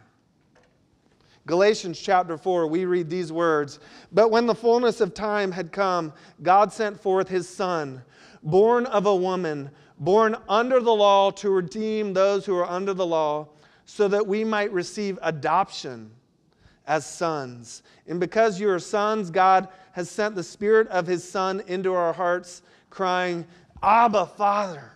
Galatians 1.46 1.98
chapter 1.98 2.36
4, 2.36 2.66
we 2.66 2.84
read 2.84 3.08
these 3.08 3.32
words 3.32 3.80
But 4.12 4.30
when 4.30 4.46
the 4.46 4.54
fullness 4.54 5.00
of 5.00 5.14
time 5.14 5.50
had 5.50 5.72
come, 5.72 6.12
God 6.42 6.72
sent 6.72 7.00
forth 7.00 7.28
his 7.28 7.48
Son, 7.48 8.02
born 8.42 8.86
of 8.86 9.06
a 9.06 9.16
woman, 9.16 9.70
born 9.98 10.36
under 10.48 10.80
the 10.80 10.94
law, 10.94 11.30
to 11.32 11.50
redeem 11.50 12.12
those 12.12 12.44
who 12.44 12.54
are 12.56 12.68
under 12.68 12.94
the 12.94 13.06
law, 13.06 13.48
so 13.88 14.06
that 14.06 14.26
we 14.26 14.44
might 14.44 14.70
receive 14.70 15.18
adoption 15.22 16.10
as 16.86 17.06
sons. 17.06 17.82
And 18.06 18.20
because 18.20 18.60
you 18.60 18.68
are 18.68 18.78
sons, 18.78 19.30
God 19.30 19.68
has 19.92 20.10
sent 20.10 20.34
the 20.34 20.42
Spirit 20.42 20.86
of 20.88 21.06
his 21.06 21.28
Son 21.28 21.62
into 21.66 21.94
our 21.94 22.12
hearts, 22.12 22.62
crying, 22.90 23.46
Abba, 23.82 24.26
Father. 24.26 24.92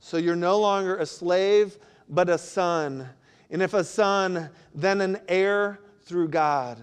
So 0.00 0.16
you're 0.16 0.34
no 0.34 0.58
longer 0.58 0.96
a 0.96 1.06
slave, 1.06 1.78
but 2.08 2.28
a 2.28 2.38
son 2.38 3.08
and 3.50 3.62
if 3.62 3.74
a 3.74 3.84
son, 3.84 4.50
then 4.74 5.00
an 5.00 5.18
heir 5.28 5.80
through 6.02 6.28
God. 6.28 6.78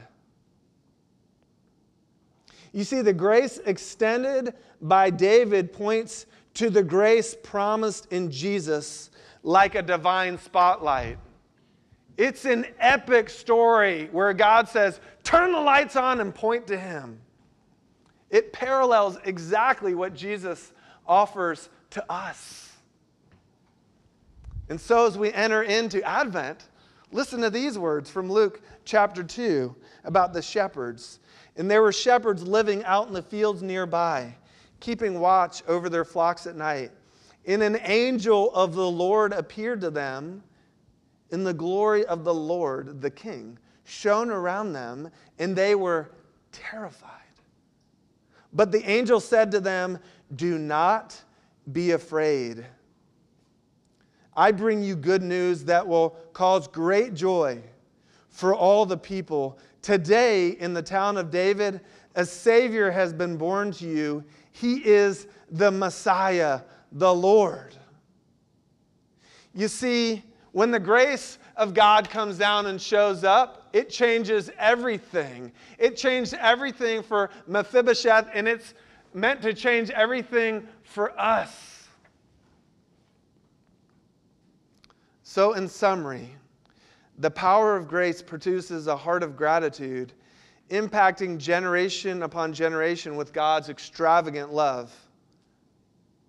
You 2.74 2.84
see, 2.84 3.02
the 3.02 3.14
grace 3.14 3.60
extended 3.66 4.54
by 4.82 5.10
David 5.10 5.72
points 5.72 6.26
to 6.56 6.70
the 6.70 6.84
grace 6.84 7.36
promised 7.42 8.12
in 8.12 8.30
Jesus 8.30 9.10
like 9.44 9.76
a 9.76 9.82
divine 9.82 10.38
spotlight. 10.38 11.18
It's 12.18 12.46
an 12.46 12.66
epic 12.80 13.30
story 13.30 14.10
where 14.12 14.34
God 14.34 14.68
says, 14.68 15.00
Turn 15.24 15.52
the 15.52 15.60
lights 15.60 15.96
on 15.96 16.20
and 16.20 16.34
point 16.34 16.68
to 16.68 16.78
Him. 16.78 17.20
It 18.30 18.52
parallels 18.52 19.18
exactly 19.24 19.94
what 19.94 20.14
Jesus 20.14 20.74
offers 21.06 21.70
to 21.92 22.12
us. 22.12 22.74
And 24.70 24.80
so, 24.80 25.06
as 25.06 25.18
we 25.18 25.32
enter 25.32 25.64
into 25.64 26.04
Advent, 26.04 26.68
listen 27.12 27.40
to 27.42 27.50
these 27.50 27.78
words 27.78 28.10
from 28.10 28.30
Luke 28.30 28.62
chapter 28.84 29.24
2 29.24 29.74
about 30.04 30.34
the 30.34 30.42
shepherds. 30.42 31.20
And 31.56 31.72
there 31.72 31.82
were 31.82 31.94
shepherds 31.94 32.44
living 32.44 32.84
out 32.84 33.08
in 33.08 33.14
the 33.14 33.22
fields 33.22 33.62
nearby, 33.62 34.36
keeping 34.80 35.20
watch 35.20 35.64
over 35.68 35.90
their 35.90 36.06
flocks 36.06 36.46
at 36.48 36.56
night. 36.56 36.92
And 37.48 37.64
an 37.64 37.80
angel 37.84 38.54
of 38.54 38.76
the 38.76 38.92
Lord 38.92 39.34
appeared 39.34 39.82
to 39.82 39.90
them, 39.90 40.44
and 41.32 41.48
the 41.48 41.54
glory 41.54 42.06
of 42.06 42.24
the 42.24 42.34
Lord, 42.34 43.02
the 43.02 43.10
King, 43.10 43.58
shone 43.86 44.30
around 44.30 44.74
them, 44.74 45.10
and 45.40 45.56
they 45.56 45.74
were 45.74 46.12
terrified. 46.52 47.12
But 48.54 48.72
the 48.72 48.88
angel 48.90 49.20
said 49.20 49.52
to 49.52 49.60
them, 49.60 49.98
Do 50.36 50.58
not 50.58 51.22
be 51.72 51.92
afraid. 51.92 52.66
I 54.36 54.52
bring 54.52 54.84
you 54.84 54.96
good 54.96 55.24
news 55.24 55.64
that 55.66 55.88
will 55.88 56.12
cause 56.34 56.68
great 56.68 57.14
joy 57.14 57.62
for 58.30 58.54
all 58.54 58.86
the 58.86 58.98
people. 58.98 59.58
Today, 59.82 60.50
in 60.50 60.74
the 60.74 60.82
town 60.82 61.18
of 61.18 61.32
David, 61.32 61.82
a 62.16 62.26
Savior 62.26 62.92
has 62.92 63.14
been 63.14 63.38
born 63.38 63.72
to 63.74 63.88
you. 63.88 64.24
He 64.52 64.86
is 64.86 65.28
the 65.50 65.72
Messiah, 65.72 66.62
the 66.98 67.14
Lord. 67.14 67.76
You 69.54 69.68
see, 69.68 70.24
when 70.52 70.72
the 70.72 70.80
grace 70.80 71.38
of 71.56 71.74
God 71.74 72.10
comes 72.10 72.38
down 72.38 72.66
and 72.66 72.82
shows 72.82 73.24
up, 73.24 73.70
it 73.74 73.90
changes 73.90 74.50
everything. 74.58 75.52
It 75.78 75.96
changed 75.96 76.34
everything 76.34 77.04
for 77.04 77.30
Mephibosheth, 77.48 78.30
and 78.34 78.48
it's 78.48 78.74
meant 79.14 79.42
to 79.44 79.54
change 79.54 79.92
everything 79.92 80.68
for 80.84 81.20
us. 81.20 81.88
So, 85.22 85.54
in 85.54 85.68
summary, 85.68 86.36
the 87.20 87.30
power 87.30 87.76
of 87.76 87.88
grace 87.88 88.24
produces 88.24 88.88
a 88.88 88.96
heart 88.96 89.22
of 89.22 89.36
gratitude, 89.36 90.14
impacting 90.72 91.38
generation 91.38 92.24
upon 92.24 92.54
generation 92.54 93.16
with 93.16 93.34
God's 93.34 93.70
extravagant 93.70 94.52
love. 94.52 94.96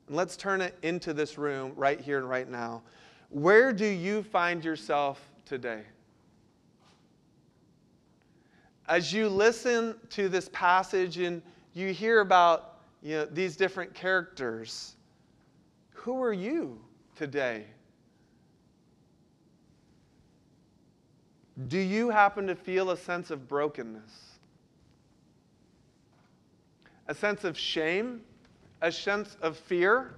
And 0.09 0.17
let's 0.17 0.37
turn 0.37 0.61
it 0.63 0.75
into 0.83 1.13
this 1.13 1.39
room 1.39 1.73
right 1.77 2.01
here 2.01 2.19
and 2.19 2.29
right 2.29 2.49
now. 2.49 2.83
Where 3.29 3.73
do 3.73 3.87
you 3.87 4.23
find 4.23 4.65
yourself 4.65 5.21
today? 5.45 5.83
As 8.89 9.13
you 9.13 9.29
listen 9.29 9.97
to 10.11 10.31
this 10.31 10.49
passage 10.51 11.19
and 11.19 11.43
you 11.75 11.93
hear 11.93 12.21
about 12.21 12.79
you 13.03 13.17
know, 13.17 13.25
these 13.27 13.55
different 13.55 13.93
characters, 13.93 14.97
who 15.93 16.23
are 16.23 16.33
you 16.33 16.81
today? 17.15 17.65
Do 21.67 21.79
you 21.79 22.09
happen 22.09 22.47
to 22.47 22.55
feel 22.55 22.93
a 22.93 22.97
sense 22.97 23.31
of 23.31 23.47
brokenness? 23.47 24.39
A 27.09 27.15
sense 27.15 27.45
of 27.45 27.59
shame? 27.59 28.23
A 28.81 28.93
sense 28.93 29.37
of 29.43 29.57
fear? 29.57 30.15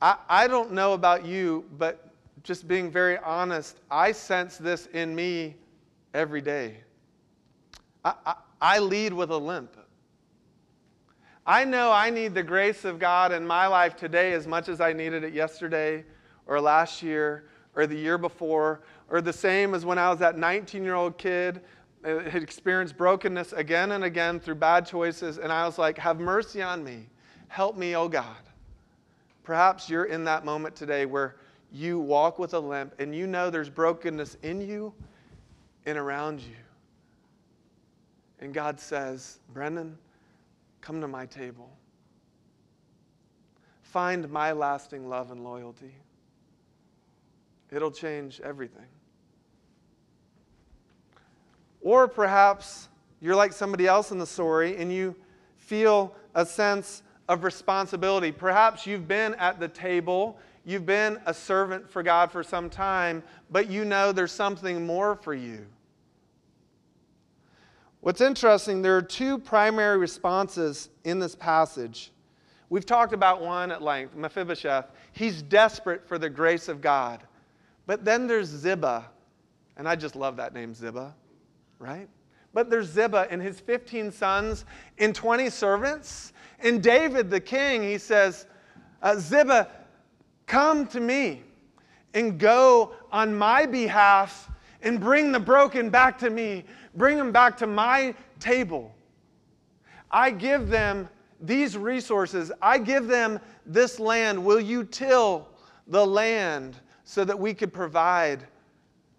I, 0.00 0.16
I 0.28 0.48
don't 0.48 0.72
know 0.72 0.94
about 0.94 1.24
you, 1.24 1.64
but 1.78 2.08
just 2.42 2.66
being 2.66 2.90
very 2.90 3.18
honest, 3.18 3.78
I 3.90 4.12
sense 4.12 4.56
this 4.56 4.86
in 4.86 5.14
me 5.14 5.56
every 6.14 6.40
day. 6.40 6.78
I, 8.04 8.14
I, 8.26 8.34
I 8.60 8.78
lead 8.78 9.12
with 9.12 9.30
a 9.30 9.36
limp. 9.36 9.76
I 11.46 11.64
know 11.64 11.90
I 11.90 12.10
need 12.10 12.34
the 12.34 12.42
grace 12.42 12.84
of 12.84 12.98
God 12.98 13.32
in 13.32 13.46
my 13.46 13.66
life 13.66 13.96
today 13.96 14.32
as 14.32 14.46
much 14.46 14.68
as 14.68 14.80
I 14.80 14.92
needed 14.92 15.24
it 15.24 15.34
yesterday 15.34 16.04
or 16.46 16.60
last 16.60 17.02
year 17.02 17.44
or 17.74 17.86
the 17.86 17.96
year 17.96 18.16
before 18.16 18.82
or 19.08 19.20
the 19.20 19.32
same 19.32 19.74
as 19.74 19.84
when 19.84 19.98
I 19.98 20.08
was 20.08 20.20
that 20.20 20.38
19 20.38 20.84
year 20.84 20.94
old 20.94 21.18
kid, 21.18 21.60
Uh, 22.04 22.18
had 22.28 22.42
experienced 22.42 22.96
brokenness 22.96 23.52
again 23.52 23.92
and 23.92 24.02
again 24.02 24.40
through 24.40 24.56
bad 24.56 24.84
choices, 24.84 25.38
and 25.38 25.52
I 25.52 25.64
was 25.66 25.78
like, 25.78 25.98
Have 25.98 26.18
mercy 26.18 26.60
on 26.60 26.82
me. 26.82 27.06
Help 27.48 27.76
me, 27.76 27.94
oh 27.94 28.08
God. 28.08 28.36
Perhaps 29.44 29.88
you're 29.88 30.06
in 30.06 30.24
that 30.24 30.44
moment 30.44 30.74
today 30.74 31.06
where 31.06 31.36
you 31.70 31.98
walk 31.98 32.38
with 32.38 32.54
a 32.54 32.58
limp 32.58 32.94
and 32.98 33.14
you 33.14 33.26
know 33.26 33.50
there's 33.50 33.70
brokenness 33.70 34.36
in 34.42 34.60
you 34.60 34.92
and 35.86 35.98
around 35.98 36.40
you. 36.40 36.56
And 38.40 38.52
God 38.52 38.78
says, 38.80 39.38
Brendan, 39.52 39.96
come 40.80 41.00
to 41.00 41.08
my 41.08 41.26
table. 41.26 41.70
Find 43.82 44.28
my 44.30 44.52
lasting 44.52 45.08
love 45.08 45.30
and 45.30 45.44
loyalty. 45.44 45.94
It'll 47.70 47.90
change 47.90 48.40
everything. 48.42 48.86
Or 51.82 52.06
perhaps 52.06 52.88
you're 53.20 53.36
like 53.36 53.52
somebody 53.52 53.86
else 53.86 54.12
in 54.12 54.18
the 54.18 54.26
story 54.26 54.76
and 54.76 54.92
you 54.92 55.14
feel 55.56 56.14
a 56.34 56.46
sense 56.46 57.02
of 57.28 57.44
responsibility. 57.44 58.32
Perhaps 58.32 58.86
you've 58.86 59.08
been 59.08 59.34
at 59.34 59.60
the 59.60 59.68
table, 59.68 60.38
you've 60.64 60.86
been 60.86 61.18
a 61.26 61.34
servant 61.34 61.88
for 61.88 62.02
God 62.02 62.30
for 62.30 62.42
some 62.42 62.70
time, 62.70 63.22
but 63.50 63.70
you 63.70 63.84
know 63.84 64.12
there's 64.12 64.32
something 64.32 64.86
more 64.86 65.16
for 65.16 65.34
you. 65.34 65.66
What's 68.00 68.20
interesting, 68.20 68.82
there 68.82 68.96
are 68.96 69.02
two 69.02 69.38
primary 69.38 69.96
responses 69.98 70.88
in 71.04 71.20
this 71.20 71.36
passage. 71.36 72.10
We've 72.70 72.86
talked 72.86 73.12
about 73.12 73.40
one 73.40 73.70
at 73.70 73.82
length 73.82 74.16
Mephibosheth. 74.16 74.90
He's 75.12 75.42
desperate 75.42 76.06
for 76.08 76.18
the 76.18 76.28
grace 76.28 76.68
of 76.68 76.80
God. 76.80 77.22
But 77.86 78.04
then 78.04 78.26
there's 78.26 78.48
Ziba, 78.48 79.04
and 79.76 79.88
I 79.88 79.94
just 79.94 80.16
love 80.16 80.36
that 80.36 80.54
name, 80.54 80.74
Ziba 80.74 81.14
right? 81.82 82.08
But 82.54 82.70
there's 82.70 82.88
Ziba 82.88 83.26
and 83.30 83.42
his 83.42 83.58
15 83.60 84.12
sons 84.12 84.64
and 84.98 85.14
20 85.14 85.50
servants. 85.50 86.32
And 86.60 86.82
David, 86.82 87.28
the 87.28 87.40
king, 87.40 87.82
he 87.82 87.98
says, 87.98 88.46
uh, 89.02 89.16
Ziba, 89.16 89.68
come 90.46 90.86
to 90.88 91.00
me 91.00 91.42
and 92.14 92.38
go 92.38 92.92
on 93.10 93.34
my 93.34 93.66
behalf 93.66 94.48
and 94.82 95.00
bring 95.00 95.32
the 95.32 95.40
broken 95.40 95.90
back 95.90 96.18
to 96.18 96.30
me. 96.30 96.64
Bring 96.94 97.16
them 97.16 97.32
back 97.32 97.56
to 97.58 97.66
my 97.66 98.14
table. 98.38 98.94
I 100.10 100.30
give 100.30 100.68
them 100.68 101.08
these 101.40 101.76
resources. 101.76 102.52
I 102.60 102.78
give 102.78 103.08
them 103.08 103.40
this 103.66 103.98
land. 103.98 104.44
Will 104.44 104.60
you 104.60 104.84
till 104.84 105.48
the 105.88 106.06
land 106.06 106.76
so 107.04 107.24
that 107.24 107.38
we 107.38 107.54
could 107.54 107.72
provide 107.72 108.44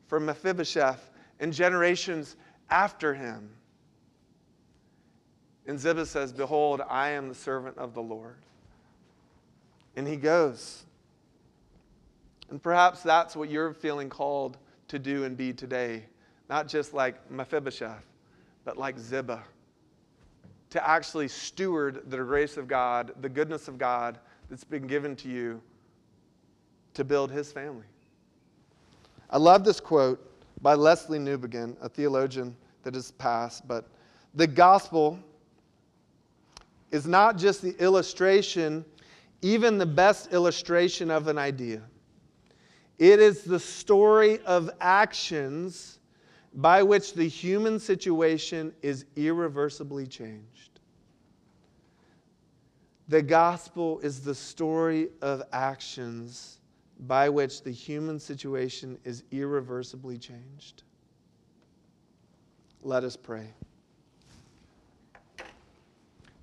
for 0.08 0.20
Mephibosheth 0.20 1.10
and 1.40 1.52
generations 1.52 2.38
after 2.74 3.14
him. 3.14 3.48
And 5.68 5.80
Ziba 5.80 6.08
says, 6.08 6.34
Behold, 6.34 6.82
I 6.90 7.10
am 7.10 7.30
the 7.30 7.36
servant 7.36 7.78
of 7.78 7.94
the 7.94 8.02
Lord. 8.02 8.38
And 9.96 10.08
he 10.08 10.16
goes. 10.16 10.84
And 12.50 12.62
perhaps 12.62 13.04
that's 13.04 13.36
what 13.36 13.50
you're 13.50 13.74
feeling 13.74 14.10
called 14.10 14.58
to 14.88 14.98
do 14.98 15.24
and 15.24 15.38
be 15.38 15.54
today. 15.54 16.04
Not 16.50 16.68
just 16.68 16.96
like 16.96 17.30
Mephibosheth, 17.32 18.06
but 18.66 18.76
like 18.76 18.98
Ziba. 18.98 19.44
to 20.72 20.90
actually 20.90 21.28
steward 21.28 22.02
the 22.10 22.18
grace 22.18 22.58
of 22.58 22.68
God, 22.68 23.12
the 23.22 23.30
goodness 23.30 23.68
of 23.68 23.78
God 23.78 24.18
that's 24.50 24.64
been 24.64 24.88
given 24.88 25.16
to 25.18 25.30
you 25.30 25.62
to 26.96 27.04
build 27.04 27.30
his 27.30 27.52
family. 27.52 27.86
I 29.30 29.38
love 29.38 29.64
this 29.64 29.80
quote 29.80 30.20
by 30.64 30.74
Lesslie 30.76 31.20
Newbigin, 31.20 31.76
a 31.80 31.88
theologian 31.88 32.56
that 32.84 32.96
has 32.96 33.12
passed, 33.12 33.68
but 33.68 33.90
the 34.34 34.48
gospel 34.48 35.20
is 36.92 37.08
not 37.08 37.38
just 37.38 37.62
the 37.62 37.76
illustration, 37.82 38.86
even 39.42 39.78
the 39.78 39.86
best 39.86 40.32
illustration 40.32 41.10
of 41.10 41.28
an 41.28 41.38
idea. 41.38 41.82
It 43.00 43.20
is 43.20 43.44
the 43.44 43.60
story 43.60 44.40
of 44.46 44.70
actions 44.80 46.00
by 46.54 46.84
which 46.84 47.14
the 47.14 47.28
human 47.28 47.80
situation 47.80 48.74
is 48.82 49.06
irreversibly 49.16 50.06
changed. 50.06 50.80
The 53.08 53.22
gospel 53.22 54.00
is 54.00 54.22
the 54.22 54.36
story 54.36 55.10
of 55.22 55.44
actions 55.52 56.60
by 57.02 57.28
which 57.30 57.64
the 57.64 57.72
human 57.72 58.20
situation 58.20 58.98
is 59.04 59.24
irreversibly 59.32 60.18
changed. 60.18 60.84
Let 62.86 63.06
us 63.06 63.16
pray. 63.16 63.48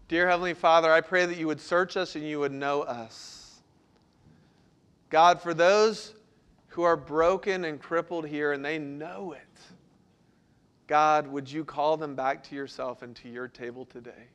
Dear 0.09 0.26
Heavenly 0.26 0.55
Father, 0.55 0.90
I 0.90 1.03
pray 1.03 1.26
that 1.26 1.37
you 1.37 1.46
would 1.46 1.61
search 1.61 1.98
us 1.98 2.16
and 2.16 2.26
you 2.26 2.40
would 2.40 2.50
know 2.50 2.81
us. 2.81 3.61
God, 5.11 5.42
for 5.42 5.53
those 5.53 6.14
who 6.68 6.83
are 6.83 6.96
broken 6.96 7.66
and 7.66 7.79
crippled 7.79 8.26
here 8.26 8.53
and 8.53 8.64
they 8.64 8.79
know 8.79 9.33
it, 9.33 9.61
God, 10.87 11.26
would 11.26 11.50
you 11.50 11.62
call 11.62 11.98
them 11.98 12.14
back 12.14 12.42
to 12.44 12.55
yourself 12.55 13.03
and 13.03 13.14
to 13.16 13.29
your 13.29 13.46
table 13.46 13.85
today? 13.85 14.29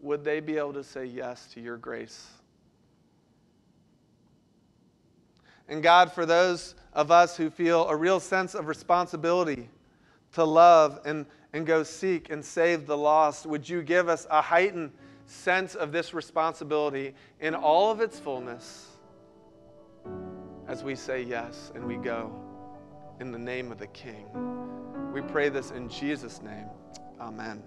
Would 0.00 0.22
they 0.22 0.40
be 0.40 0.58
able 0.58 0.74
to 0.74 0.84
say 0.84 1.06
yes 1.06 1.48
to 1.54 1.62
your 1.62 1.78
grace? 1.78 2.26
And 5.66 5.82
God, 5.82 6.12
for 6.12 6.26
those 6.26 6.74
of 6.92 7.10
us 7.10 7.38
who 7.38 7.48
feel 7.48 7.88
a 7.88 7.96
real 7.96 8.20
sense 8.20 8.54
of 8.54 8.68
responsibility 8.68 9.70
to 10.32 10.44
love 10.44 11.00
and, 11.04 11.26
and 11.52 11.66
go 11.66 11.82
seek 11.82 12.30
and 12.30 12.44
save 12.44 12.86
the 12.86 12.96
lost, 12.96 13.46
would 13.46 13.68
you 13.68 13.82
give 13.82 14.08
us 14.08 14.26
a 14.30 14.40
heightened 14.40 14.92
sense 15.26 15.74
of 15.74 15.92
this 15.92 16.14
responsibility 16.14 17.14
in 17.40 17.54
all 17.54 17.90
of 17.90 18.00
its 18.00 18.18
fullness 18.18 18.88
as 20.68 20.84
we 20.84 20.94
say 20.94 21.22
yes 21.22 21.72
and 21.74 21.84
we 21.86 21.96
go 21.96 22.32
in 23.20 23.32
the 23.32 23.38
name 23.38 23.72
of 23.72 23.78
the 23.78 23.88
King? 23.88 24.26
We 25.12 25.22
pray 25.22 25.48
this 25.48 25.72
in 25.72 25.88
Jesus' 25.88 26.40
name. 26.42 26.66
Amen. 27.20 27.62